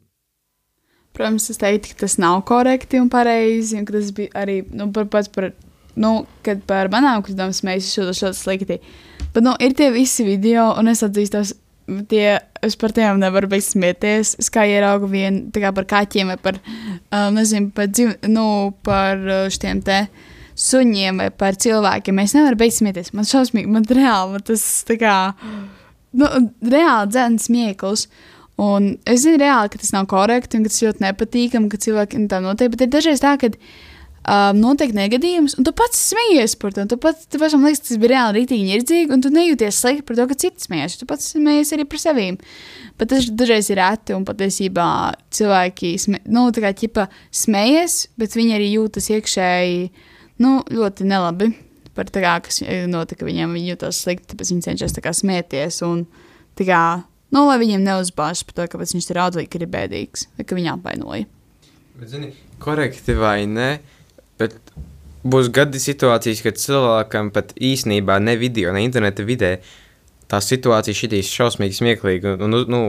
Protams, 1.16 1.46
es 1.48 1.60
teiktu, 1.62 1.94
ka 1.94 2.04
tas 2.04 2.18
nav 2.20 2.42
korekti 2.48 3.00
un 3.00 3.08
pareizi, 3.12 3.78
un 3.80 3.86
ka 3.88 3.96
tas 3.96 4.10
bija 4.16 4.34
arī 4.42 4.58
nu, 4.76 4.90
par, 4.96 5.08
pats 5.12 5.32
par 5.32 5.54
nu, 6.00 6.26
kad 6.46 6.64
par 6.70 6.90
manām 6.94 7.24
kļūdām 7.26 7.54
smējas, 7.56 7.94
jūtos 7.98 8.24
ļoti 8.24 8.40
slikti. 8.40 8.80
Bet, 9.36 9.44
nu, 9.44 9.56
ir 9.64 9.76
tie 9.78 9.92
visi 9.96 10.26
video, 10.28 10.70
un 10.80 10.92
es 10.92 11.04
atzīstos, 11.06 11.54
tie, 12.10 12.38
es 12.66 12.78
par 12.80 12.94
tiem 12.96 13.20
nevaru 13.22 13.50
beigt 13.52 13.68
smieties. 13.68 14.36
Es 14.42 14.52
kā 14.54 14.66
ieraugu 14.70 15.10
vienu, 15.12 15.50
tā 15.54 15.64
kā 15.64 15.74
par 15.76 15.88
kaķiem 15.90 16.34
vai 16.34 16.38
par, 16.42 16.60
um, 16.62 17.36
nezinu, 17.36 17.72
par, 17.76 17.90
dzīv, 17.92 18.16
nu, 18.32 18.48
par 18.86 19.22
šiem 19.54 19.84
te 19.86 20.06
suņiem 20.56 21.20
vai 21.24 21.32
par 21.36 21.58
cilvēkiem. 21.60 22.22
Es 22.24 22.36
nevaru 22.38 22.60
beigt 22.60 22.78
smieties. 22.80 23.12
Man 23.16 23.28
šausmīgi, 23.28 23.72
man 23.72 23.88
reāli, 23.88 24.38
man 24.38 24.46
tas 24.48 24.64
tā 24.88 24.98
kā, 25.02 25.18
nu, 26.16 26.32
reāli 26.64 27.12
dzēns 27.12 27.50
smiekls. 27.50 28.08
Un 28.62 28.94
es 29.04 29.26
zinu 29.26 29.42
reāli, 29.42 29.74
ka 29.74 29.82
tas 29.82 29.92
nav 29.92 30.06
korekti 30.08 30.56
un 30.56 30.64
ka 30.64 30.72
tas 30.72 30.84
ļoti 30.86 31.04
nepatīkami, 31.04 31.68
ka 31.72 31.82
cilvēkiem 31.86 32.30
tā 32.32 32.40
notiek, 32.40 32.72
bet 32.72 32.86
ir 32.86 32.94
dažreiz 32.94 33.20
tā, 33.20 33.34
ka 33.42 33.52
um, 34.26 34.58
notiek 34.60 34.94
negadījums, 34.96 35.56
un 35.60 35.66
tu 35.68 35.74
pats 35.76 36.00
smejies 36.12 36.56
par 36.60 36.74
to. 36.76 36.86
Tu 36.90 36.98
pats 37.02 37.28
tu 37.30 37.40
pašam 37.42 37.66
liekas, 37.66 37.84
tas 37.86 38.00
bija 38.02 38.14
reāli 38.16 38.42
rītīgi 38.42 38.76
ierdzīgi, 38.76 39.14
un 39.14 39.24
tu 39.24 39.32
nejūties 39.34 39.82
slikti 39.82 40.06
par 40.08 40.20
to, 40.20 40.28
ka 40.32 40.38
citi 40.46 40.66
smejas. 40.66 40.98
Tu 41.00 41.08
pats 41.10 41.32
smejies 41.36 41.74
arī 41.76 41.88
par 41.90 42.02
sevi. 42.02 42.28
Bet 43.00 43.12
tas 43.12 43.28
dažreiz 43.28 43.70
ir 43.72 43.80
reti, 43.82 44.16
un 44.16 44.26
patiesībā 44.28 44.88
cilvēki 45.36 45.94
sme, 46.02 46.22
nu, 46.32 46.48
tā 46.56 46.64
kā 46.64 46.74
ķipa 46.82 47.08
smejas, 47.36 48.06
bet 48.20 48.38
viņi 48.38 48.58
arī 48.58 48.70
jūtas 48.74 49.12
iekšēji 49.14 49.82
nu, 50.44 50.60
ļoti 50.72 51.10
nelabi. 51.10 51.52
Par 51.96 52.10
kā, 52.12 52.38
kas 52.44 52.60
notika 52.92 53.24
viņiem, 53.28 53.54
viņi 53.56 53.72
jutās 53.72 54.02
slikti, 54.04 54.34
tāpēc 54.34 54.52
viņi 54.52 54.66
cenšas 54.66 54.96
tā 54.98 55.04
kā 55.06 55.14
smieties. 55.16 55.80
Un, 55.88 56.04
tā 56.60 56.68
kā, 56.68 56.82
nu, 57.32 57.46
lai 57.48 57.60
viņiem 57.62 57.86
neuzbāž 57.86 58.44
par 58.48 58.58
to, 58.58 58.70
ka 58.72 58.82
viņš 58.82 59.10
ir 59.10 59.20
raudzīgs, 59.22 59.52
ka 59.52 59.62
ir 59.62 59.70
bēdīgs, 59.72 60.30
vai 60.36 60.48
ka 60.48 60.58
viņa 60.60 60.76
apvainoja. 60.76 61.30
Bet, 61.96 62.10
zini, 62.12 62.34
korekti 62.60 63.16
vai 63.16 63.46
ne? 63.48 63.70
Bet 63.80 63.95
būs 65.26 65.50
gadi 65.54 65.82
situācijas, 65.82 66.44
kad 66.46 66.62
cilvēkam 66.62 67.32
pat 67.36 67.54
īsnībā 67.58 68.20
ne 68.22 68.38
video, 68.40 68.74
ne 68.76 68.86
interneta 68.86 69.26
vidē 69.26 69.58
tā 70.32 70.42
situācija 70.42 70.98
šitīs 70.98 71.32
šausmīgi 71.34 71.80
smieklīgi. 71.80 72.36
Un, 72.46 72.60
un, 72.60 72.70
nu, 72.72 72.82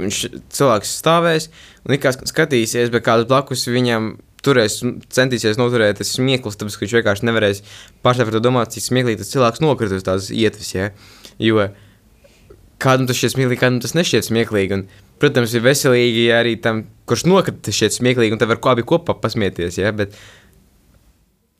viņš 0.00 0.20
cilvēks 0.54 0.94
stāvēs 1.00 1.50
un 1.86 1.96
ikā 1.98 2.14
skatīsies, 2.20 2.92
bet 2.94 3.06
kāds 3.06 3.28
blakus 3.30 3.66
viņam 3.70 4.14
turēs, 4.44 4.80
centīsies 5.14 5.58
noturēt 5.60 6.00
tas 6.00 6.12
smieklis, 6.18 6.58
tāpēc, 6.60 6.76
ka 6.76 6.84
viņš 6.84 6.96
vienkārši 6.98 7.28
nevarēs 7.28 7.62
par 8.04 8.18
to 8.18 8.42
domāt, 8.44 8.74
cik 8.74 8.84
smieklīgi 8.90 9.22
tas 9.22 9.32
cilvēks 9.32 9.64
nokrita 9.64 9.98
uz 9.98 10.04
tās 10.06 10.28
ietves, 10.34 10.74
ja? 10.74 10.90
Jo 11.40 11.70
kādam 12.82 13.08
tas 13.08 13.18
šķiet 13.18 13.34
smieklīgi, 13.36 13.60
kādam 13.62 13.80
tas 13.80 13.94
nešķiet 13.96 14.28
smieklīgi. 14.28 14.76
Un, 14.76 14.82
protams, 15.22 15.54
ir 15.56 15.64
veselīgi 15.64 16.26
arī 16.36 16.56
tam, 16.60 16.84
kurš 17.08 17.24
nokrita, 17.30 17.62
tas 17.68 17.78
šķiet 17.78 17.96
smieklīgi, 17.96 18.34
un 18.36 18.42
tad 18.42 18.50
var 18.50 18.60
abi 18.74 18.84
kopā 18.86 19.16
pasmieties, 19.22 19.78
ja? 19.80 19.94
Bet, 19.96 20.18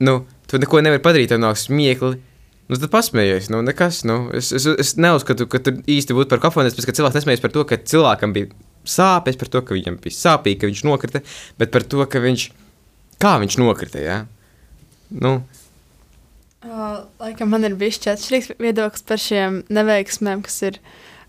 nu, 0.03 0.21
tu 0.51 0.61
neko 0.63 0.83
nevari 0.85 1.03
padarīt, 1.05 1.33
tev 1.33 1.43
nav 1.43 1.57
smiekli. 1.61 2.19
Nu, 2.65 2.79
tad 2.81 2.89
pasmējies. 2.93 3.51
Nu, 3.53 3.61
nekas, 3.65 4.03
nu, 4.09 4.31
es, 4.37 4.51
es, 4.57 4.67
es 4.81 4.95
neuzskatu, 4.97 5.47
ka 5.53 5.61
tur 5.61 5.83
īsti 5.85 6.17
būtu 6.17 6.33
par 6.33 6.41
kafiju. 6.47 6.71
Es 6.71 6.89
ka 6.89 6.97
cilvēks 6.97 7.21
nesmējas 7.21 7.43
par 7.45 7.53
to, 7.53 7.65
ka 7.69 7.77
cilvēkam 7.93 8.33
bija 8.37 8.49
sāpes, 8.89 9.37
par 9.41 9.51
to, 9.53 9.61
ka 9.65 9.77
viņam 9.77 9.99
bija 10.01 10.17
sāpīgi, 10.17 10.63
ka 10.63 10.71
viņš 10.71 10.85
nokrita, 10.89 11.21
bet 11.61 11.75
par 11.75 11.85
to, 11.85 12.01
ka 12.09 12.23
viņš, 12.25 12.47
kā 13.21 13.35
viņš 13.43 13.59
nokrita. 13.61 14.01
Ja? 14.01 14.23
Nu, 15.13 15.43
Uh, 16.65 17.03
laikam 17.21 17.51
man 17.53 17.67
ir 17.67 17.75
bijis 17.77 17.99
atšķirīgs 18.09 18.55
viedoklis 18.57 19.03
par 19.05 19.21
šiem 19.21 19.59
neveiksmēm, 19.69 20.41
kas 20.47 20.63
ir 20.65 20.79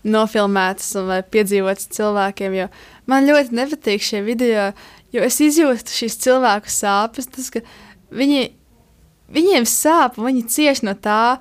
nofilmētas 0.08 0.94
un 0.96 1.10
piedzīvotas 1.28 1.90
cilvēkiem. 1.92 2.56
Man 3.04 3.28
ļoti 3.28 3.52
nepatīk 3.58 4.06
šie 4.06 4.22
video, 4.24 4.70
jo 5.12 5.26
es 5.26 5.36
izjūtu 5.44 5.92
šīs 5.92 6.16
cilvēku 6.24 6.72
sāpes. 6.72 7.28
Tas, 7.34 7.50
viņi, 8.14 8.50
viņiem 9.32 9.68
sāp, 9.70 10.18
un 10.18 10.30
viņi 10.30 10.46
cieš 10.52 10.82
no 10.86 10.96
tā, 10.98 11.38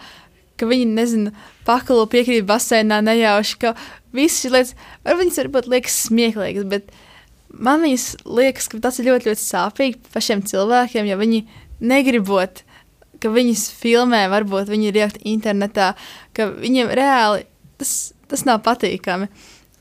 ka 0.56 0.70
viņi, 0.70 0.88
nezinu, 0.96 1.34
pakalu 1.68 2.06
piekrīt 2.12 2.48
basēnā 2.48 3.02
nejauši, 3.04 3.58
ka 3.62 3.74
visas 4.16 4.46
šīs 4.46 4.54
lietas, 4.54 4.78
var 5.04 5.20
viņas 5.20 5.42
varbūt 5.44 5.68
liekas 5.74 5.98
smieklīgas, 6.08 6.70
bet 6.72 6.94
man 7.50 7.84
viņas 7.84 8.08
liekas, 8.26 8.70
ka 8.72 8.80
tas 8.84 9.02
ir 9.02 9.12
ļoti, 9.12 9.32
ļoti 9.32 9.44
sāpīgi 9.44 10.16
pašiem 10.16 10.46
cilvēkiem, 10.48 11.10
jo 11.12 11.20
viņi 11.20 11.44
negribot 11.84 12.64
ka 13.26 13.32
viņas 13.34 13.68
filmē, 13.80 14.26
varbūt 14.32 14.70
viņi 14.72 14.90
ir 14.90 15.00
iekļauti 15.02 15.26
internetā, 15.32 15.92
ka 16.36 16.50
viņiem 16.54 16.92
reāli 16.98 17.46
tas, 17.80 17.94
tas 18.30 18.46
nav 18.48 18.62
patīkami. 18.66 19.30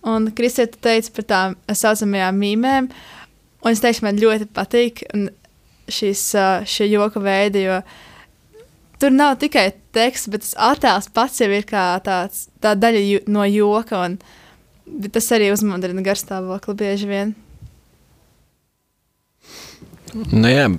Un 0.08 0.28
Kristija 0.36 0.68
teica 0.68 1.12
par 1.16 1.26
tām 1.28 1.56
tā 1.68 1.76
saucamajām 1.80 2.40
mīmēm, 2.40 2.90
un 3.64 3.70
es 3.70 3.82
teikšu, 3.84 4.04
man 4.06 4.20
ļoti 4.20 4.50
patīk 4.54 5.04
šīs, 5.90 6.24
šie 6.70 6.88
joka 6.90 7.22
veidi, 7.22 7.64
jo 7.66 7.80
tur 9.02 9.14
nav 9.14 9.36
tikai 9.42 9.68
teksts, 9.94 10.30
bet 10.32 10.44
tas 10.44 10.54
attēls 10.72 11.10
pats 11.14 11.42
jau 11.42 11.50
ir 11.52 11.66
kā 11.68 11.86
tāds, 12.04 12.48
tā 12.62 12.74
daļa 12.78 13.02
ju, 13.04 13.24
no 13.32 13.44
joka, 13.48 14.04
un 14.06 15.10
tas 15.12 15.32
arī 15.34 15.50
uzmundrina 15.54 16.04
garstāvokli 16.04 16.78
bieži 16.84 17.10
vien. 17.10 17.34
Nu 20.30 20.48
jā, 20.48 20.70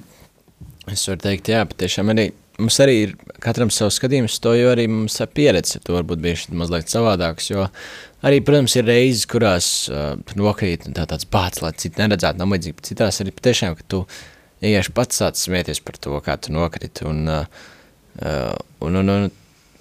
es 0.91 1.05
varu 1.09 1.21
teikt, 1.25 1.51
jā, 1.51 1.65
patiešām 1.67 2.13
arī 2.13 2.29
mums 2.61 2.77
arī 2.83 2.95
ir 3.03 3.13
katram 3.43 3.71
savs 3.73 3.97
skatījums, 3.99 4.37
to 4.43 4.53
jo 4.57 4.69
arī 4.71 4.87
mums 4.91 5.17
pieredze. 5.35 5.81
To 5.85 5.97
varbūt 5.97 6.21
bijuši 6.23 6.55
mazliet 6.57 6.91
savādāks. 6.91 7.49
Jo 7.51 7.67
arī, 8.25 8.41
protams, 8.45 8.75
ir 8.79 8.87
reizes, 8.89 9.25
kurās 9.29 9.69
uh, 9.91 10.15
nokrīt 10.39 10.87
tā, 10.95 11.07
tāds 11.09 11.27
bāts, 11.31 11.61
lai 11.63 11.73
citi 11.77 12.01
neredzētu, 12.01 12.39
nav 12.39 12.53
vajadzīgi. 12.53 12.77
Bet 12.79 12.91
citās 12.91 13.21
arī 13.23 13.35
patiešām, 13.35 13.77
ka 13.79 13.87
tu 13.91 14.03
ieieši 14.65 14.93
pats 14.97 15.21
sāc 15.21 15.39
smieties 15.39 15.81
par 15.85 15.99
to, 16.01 16.17
kā 16.25 16.37
tu 16.41 16.53
nokriti. 16.55 17.05
Un, 17.09 17.23
uh, 17.29 18.51
un, 18.85 18.99
un, 19.01 19.13
un 19.13 19.29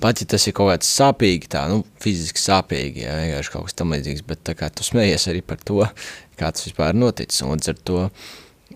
pat 0.03 0.21
ja 0.21 0.29
tas 0.29 0.45
ir 0.47 0.57
kaut 0.57 0.73
kāds 0.73 0.91
sāpīgi, 0.91 1.51
tā, 1.55 1.65
nu, 1.73 1.83
fiziski 2.03 2.43
sāpīgi, 2.43 3.05
ja 3.07 3.19
vienkārši 3.23 3.55
kaut 3.55 3.69
kas 3.69 3.79
tam 3.79 3.95
līdzīgs, 3.95 4.25
bet 4.29 4.55
kā 4.59 4.71
tu 4.75 4.87
smējies 4.87 5.29
arī 5.33 5.45
par 5.47 5.63
to, 5.65 5.83
kā 6.41 6.51
tas 6.51 6.67
vispār 6.69 6.97
noticis. 6.99 7.45
Un 7.47 7.57
līdz 7.57 7.75
ar 7.75 7.85
to 7.91 8.09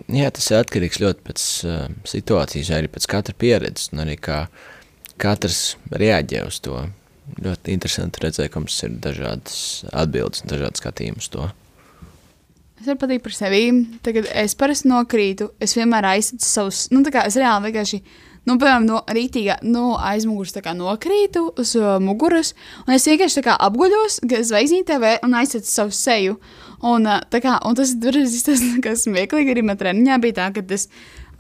Jā, 0.07 0.31
tas 0.31 0.47
ir 0.53 0.61
atkarīgs 0.61 1.01
ļoti 1.03 1.25
pēc 1.27 1.45
uh, 1.67 1.79
situācijas, 2.07 2.71
arī 2.77 2.91
pēc 2.93 3.09
katra 3.11 3.35
pieredzes, 3.35 3.91
un 3.93 4.05
arī 4.05 4.15
kā 4.21 4.45
katrs 5.21 5.77
reaģē 5.91 6.45
uz 6.47 6.61
to. 6.65 6.85
Ļoti 7.45 7.75
interesanti 7.75 8.23
redzēt, 8.23 8.53
ka 8.53 8.63
mums 8.63 8.77
ir 8.87 8.95
dažādas 9.05 9.59
atbildes 9.91 10.45
un 10.45 10.53
dažādas 10.53 10.81
skatījumus 10.81 11.27
uz 11.27 11.33
to. 11.35 11.49
Es 12.79 12.87
varu 12.87 13.01
pateikt 13.01 13.25
par 13.27 13.35
sevi. 13.35 13.63
Tagad 14.07 14.29
es 14.39 14.55
parasti 14.59 14.91
nokrītu, 14.91 15.51
es 15.63 15.75
vienmēr 15.75 16.07
aizsācu 16.13 16.47
savus, 16.47 16.87
nu, 16.95 17.03
tā 17.07 17.11
kā 17.15 17.25
es 17.27 17.37
reāli 17.39 17.73
vienkārši 17.73 17.99
nu, 18.49 18.55
piemēram, 18.55 18.87
no 18.89 19.03
rītīgā 19.13 19.59
no 19.67 19.97
aizmugures 19.99 20.55
nokrītu 20.79 21.43
uz 21.59 21.75
uh, 21.77 21.99
muguras, 22.01 22.55
un 22.87 22.95
es 22.95 23.07
vienkārši 23.11 23.45
apguļos, 23.57 24.21
gan 24.31 24.47
zvaigznītē, 24.47 24.99
un 25.27 25.37
aizsācu 25.41 25.69
savu 25.69 25.93
seju. 25.93 26.39
Un, 26.79 27.09
uh, 27.11 27.19
kā, 27.43 27.59
un 27.67 27.75
tas 27.75 27.91
ir 27.99 28.21
smieklīgi. 29.05 29.51
Arī 29.51 29.65
man 29.67 29.81
treniņā 29.81 30.21
bija 30.23 30.39
tā, 30.39 30.51
ka 30.55 30.63
es 30.75 30.87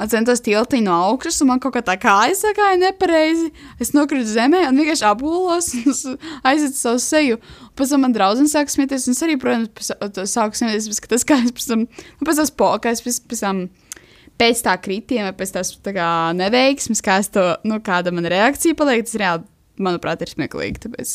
centos 0.06 0.42
tiltīt 0.44 0.84
no 0.84 0.94
augšas, 1.08 1.40
un 1.42 1.50
man 1.50 1.62
kaut 1.62 1.74
kā 1.74 1.82
tā 1.82 1.96
kāja 1.98 2.36
sakāja 2.38 2.78
nepareizi. 2.78 3.48
Es 3.82 3.90
nokritu 3.96 4.30
zemē 4.30 4.62
un 4.68 4.78
vienkārši 4.78 5.06
apgulos 5.08 5.72
aizsācu 6.48 6.78
savu 6.78 7.02
seju. 7.02 7.40
Pēc 7.78 7.94
tam 7.94 8.06
man 8.06 8.14
draudzene 8.14 8.52
sāka 8.52 8.70
smieties, 8.70 9.08
un 9.10 9.18
es 9.18 9.24
arī, 9.26 9.34
protams, 9.42 9.90
sāku 10.30 10.60
smieties, 10.60 10.86
bet 10.92 11.10
tas 11.10 11.26
kā 11.26 11.40
es 11.42 11.54
pēc 11.56 11.68
tam, 11.72 11.84
pēc 12.22 12.42
tās 12.42 12.54
pokas, 12.54 13.04
pēc, 13.06 13.20
pēc 13.26 13.44
tam. 13.46 13.68
Pēc 14.38 14.60
tā 14.62 14.76
kritiena, 14.78 15.32
pēc 15.34 15.50
tās 15.50 15.72
tā 15.82 15.90
kā, 15.96 16.08
neveiksmes, 16.38 17.00
kā 17.02 17.16
to, 17.34 17.42
nu, 17.66 17.80
kāda 17.82 18.12
man 18.14 18.28
reakcija 18.30 18.78
paliek, 18.78 19.02
tas 19.02 19.18
reāli, 19.18 19.48
manuprāt, 19.82 20.22
ir 20.22 20.30
smieklīgi. 20.30 20.84
Tāpēc 20.84 21.14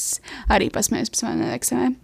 arī 0.51 0.67
pasmējos 0.75 1.13
pēc 1.13 1.23
maniem 1.29 1.45
neveiksmēm. 1.45 1.95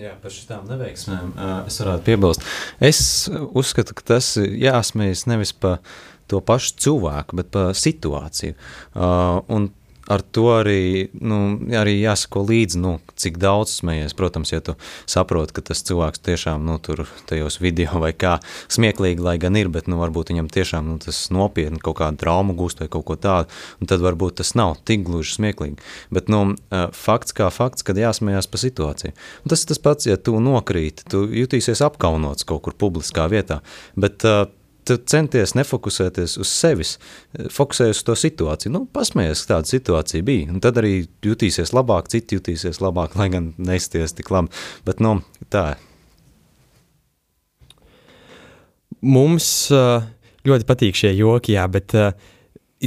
Jā, 0.00 0.14
par 0.22 0.32
šīm 0.32 0.68
neveiksmēm 0.70 1.34
es 1.68 1.76
varētu 1.82 2.06
piebilst. 2.06 2.46
Es 2.80 3.02
uzskatu, 3.28 3.96
ka 3.98 4.06
tas 4.14 4.32
jāsmējas 4.40 5.26
nevis 5.28 5.52
par 5.52 5.82
to 6.30 6.40
pašu 6.46 6.76
cilvēku, 6.80 7.36
bet 7.40 7.50
par 7.52 7.74
situāciju. 7.76 8.56
Uh, 8.94 9.42
un 9.52 9.68
ar 10.10 10.24
to 10.34 10.46
arī, 10.56 11.08
nu, 11.14 11.38
arī 11.78 11.94
jāsako 12.00 12.42
līdzi, 12.48 12.80
nu, 12.82 12.96
cik 13.20 13.38
daudz 13.40 13.76
smējies. 13.78 14.16
Protams, 14.18 14.50
ja 14.52 14.60
tu 14.64 14.74
saproti, 15.10 15.54
ka 15.56 15.64
tas 15.70 15.84
cilvēks 15.86 16.22
tiešām 16.26 16.66
nu, 16.66 16.78
tur 16.82 17.04
tajos 17.30 17.60
video 17.62 18.02
vai 18.02 18.10
kā 18.16 18.38
smieklīgi, 18.72 19.22
lai 19.24 19.36
gan 19.42 19.58
ir, 19.60 19.70
bet 19.72 19.86
nu, 19.90 20.00
varbūt 20.02 20.34
viņam 20.34 20.50
tiešām 20.50 20.90
nu, 20.90 20.98
tas 21.02 21.22
nopietni 21.34 21.78
kaut 21.82 22.00
kādu 22.02 22.20
traumu 22.24 22.56
gūst 22.58 22.82
vai 22.82 22.90
kaut 22.92 23.06
ko 23.08 23.18
tādu, 23.20 23.50
un 23.78 23.90
tad 23.90 24.02
varbūt 24.04 24.40
tas 24.42 24.54
nav 24.58 24.76
tik 24.88 25.06
gluži 25.06 25.38
smieklīgi. 25.38 25.78
Bet 26.10 26.30
nu, 26.32 26.42
fakts 26.96 27.36
kā 27.36 27.50
fakts, 27.54 27.86
kad 27.86 28.00
jāsmējās 28.00 28.50
par 28.50 28.64
situāciju. 28.64 29.14
Un 29.44 29.54
tas 29.54 29.62
ir 29.62 29.72
tas 29.72 29.82
pats, 29.82 30.10
ja 30.10 30.18
tu 30.18 30.38
nokrīti, 30.42 31.06
tu 31.10 31.26
jutīsies 31.30 31.84
apkaunots 31.86 32.48
kaut 32.48 32.64
kur 32.66 32.74
publiskā 32.74 33.30
vietā, 33.30 33.60
bet 33.94 34.26
uh, 34.26 34.48
centies 34.84 35.54
nefokusēties 35.58 36.36
uz 36.40 36.50
sevis, 36.50 36.94
fokusēties 37.52 38.00
uz 38.00 38.06
to 38.06 38.16
situāciju. 38.18 38.72
Nu, 38.74 38.84
pasmējies, 38.90 39.44
kāda 39.48 39.70
situācija 39.70 40.26
bija. 40.26 40.48
Un 40.54 40.62
tad 40.64 40.80
arī 40.80 41.04
jutīsies 41.26 41.74
labāk, 41.76 42.10
citi 42.12 42.38
jutīsies 42.38 42.82
labāk, 42.82 43.16
lai 43.20 43.30
gan 43.32 43.52
neizties 43.58 44.16
tik 44.16 44.32
labi. 44.34 44.52
Bet 44.86 45.02
nu, 45.04 45.18
tā. 45.52 45.74
Mums 49.00 49.46
uh, 49.72 50.04
ļoti 50.44 50.66
patīk 50.68 50.98
šie 50.98 51.14
joki, 51.16 51.54
jā, 51.56 51.64
bet 51.72 51.94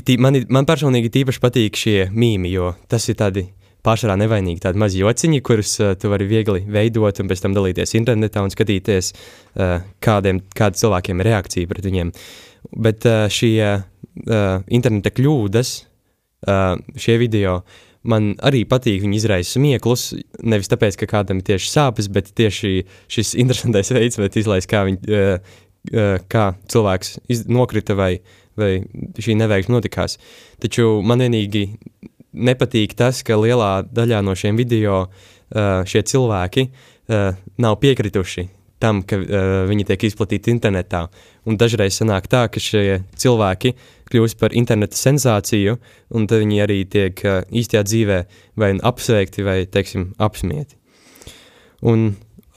tī, 0.01 0.17
man, 0.21 0.37
man 0.53 0.67
personīgi 0.69 1.11
tīpaši 1.13 1.41
patīk 1.41 1.77
šie 1.79 1.97
mīmi, 2.13 2.51
jo 2.53 2.73
tas 2.91 3.07
ir 3.09 3.17
tādi 3.19 3.47
pašā 3.83 4.15
nevainīgi, 4.19 4.61
tādi 4.63 4.81
mazi 4.81 5.01
jociņi, 5.01 5.41
kurus 5.45 5.75
uh, 5.81 5.93
tu 5.99 6.11
vari 6.11 6.27
viegli 6.29 6.63
veidot 6.71 7.19
un 7.19 7.29
pēc 7.31 7.43
tam 7.43 7.55
dalīties 7.57 7.95
internetā 7.99 8.43
un 8.43 8.53
skatīties, 8.53 9.13
uh, 9.13 9.79
kādiem, 10.03 10.41
kāda 10.55 10.79
cilvēkiem 10.79 11.21
ir 11.21 11.31
reakcija 11.31 11.71
pret 11.71 11.87
viņiem. 11.87 12.13
Bet 12.83 13.07
uh, 13.09 13.25
šie 13.31 13.55
uh, 13.73 14.61
interneta 14.71 15.11
kļūdas, 15.13 15.73
uh, 16.47 16.77
šie 16.95 17.17
video, 17.21 17.59
man 18.07 18.33
arī 18.43 18.63
patīk, 18.67 19.01
viņi 19.03 19.19
izraisa 19.19 19.57
smieklus, 19.57 20.09
nevis 20.43 20.71
tāpēc, 20.71 20.97
ka 20.99 21.09
kādam 21.17 21.41
ir 21.41 21.49
tieši 21.51 21.71
sāpes, 21.71 22.09
bet 22.11 22.31
tieši 22.35 22.85
šis 23.11 23.35
interesantais 23.43 23.91
veids, 23.95 24.19
vai 24.19 24.31
izlaist, 24.31 24.71
kā, 24.71 24.85
viņi, 24.87 25.03
uh, 25.11 25.59
kā 26.31 26.47
cilvēks 26.71 27.17
iz, 27.31 27.43
nokrita 27.51 27.95
vai, 27.99 28.13
vai 28.59 28.77
šī 29.19 29.35
neveiksme 29.39 29.75
notikās. 29.75 30.17
Taču 30.63 31.01
man 31.03 31.23
vienīgi 31.25 31.65
nepatīk 32.33 32.95
tas, 32.97 33.21
ka 33.25 33.37
lielā 33.39 33.83
daļā 33.85 34.23
no 34.25 34.35
šiem 34.37 34.57
video 34.59 35.05
uh, 35.05 35.83
šie 35.87 36.03
cilvēki 36.09 36.67
uh, 36.67 37.31
nav 37.61 37.79
piekrituši 37.81 38.49
tam, 38.83 38.99
ka 39.07 39.17
uh, 39.19 39.55
viņi 39.69 39.87
tiek 39.87 40.07
izplatīti 40.09 40.51
internetā. 40.51 41.05
Un 41.47 41.57
dažreiz 41.59 41.95
sanāk 41.99 42.27
tā, 42.31 42.45
ka 42.51 42.59
šie 42.59 43.01
cilvēki 43.19 43.73
kļūst 44.11 44.39
par 44.41 44.55
interneta 44.57 44.97
sensāciju, 44.99 45.77
un 46.13 46.27
tad 46.27 46.43
viņi 46.43 46.61
arī 46.65 46.81
tiek 46.89 47.23
uh, 47.23 47.41
īstajā 47.47 47.85
dzīvē 47.87 48.19
vai 48.59 48.73
nu 48.77 48.83
apsveikti, 48.89 49.45
vai, 49.47 49.61
teiksim, 49.71 50.11
apsmieti. 50.21 50.75
Un 51.87 52.11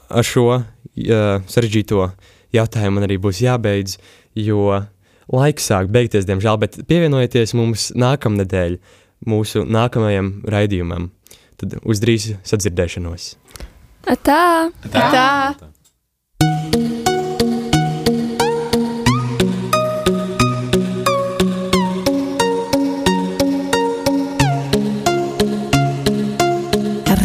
ar 0.07 0.27
šo 0.27 0.45
uh, 0.51 0.67
sarežģīto 1.47 2.03
jautājumu 2.55 2.99
man 2.99 3.07
arī 3.07 3.19
būs 3.23 3.41
jābeidz, 3.43 3.97
jo 4.37 4.81
laiks 5.33 5.67
sāk 5.71 5.91
beigties, 5.91 6.27
diemžēl, 6.27 6.59
bet 6.61 6.79
pievienojieties 6.87 7.55
mums 7.57 7.91
nākamnedēļ 7.99 8.77
mūsu 9.25 9.63
nākamajam 9.65 10.43
raidījumam. 10.45 11.09
Tad 11.57 11.79
uz 11.81 12.03
drīz 12.03 12.35
sadzirdēšanos. 12.45 13.31
Tā! 14.05 14.69
Tā! 14.91 15.09
tā. 15.11 15.73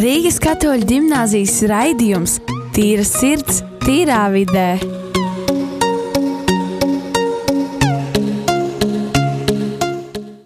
Rīgas 0.03 0.41
katoļu 0.43 0.89
ģimnāzijas 0.91 1.61
raidījums 1.71 2.41
Tīra 2.75 3.05
sirds, 3.05 3.61
tīrā 3.85 4.25
vidē. 4.33 5.02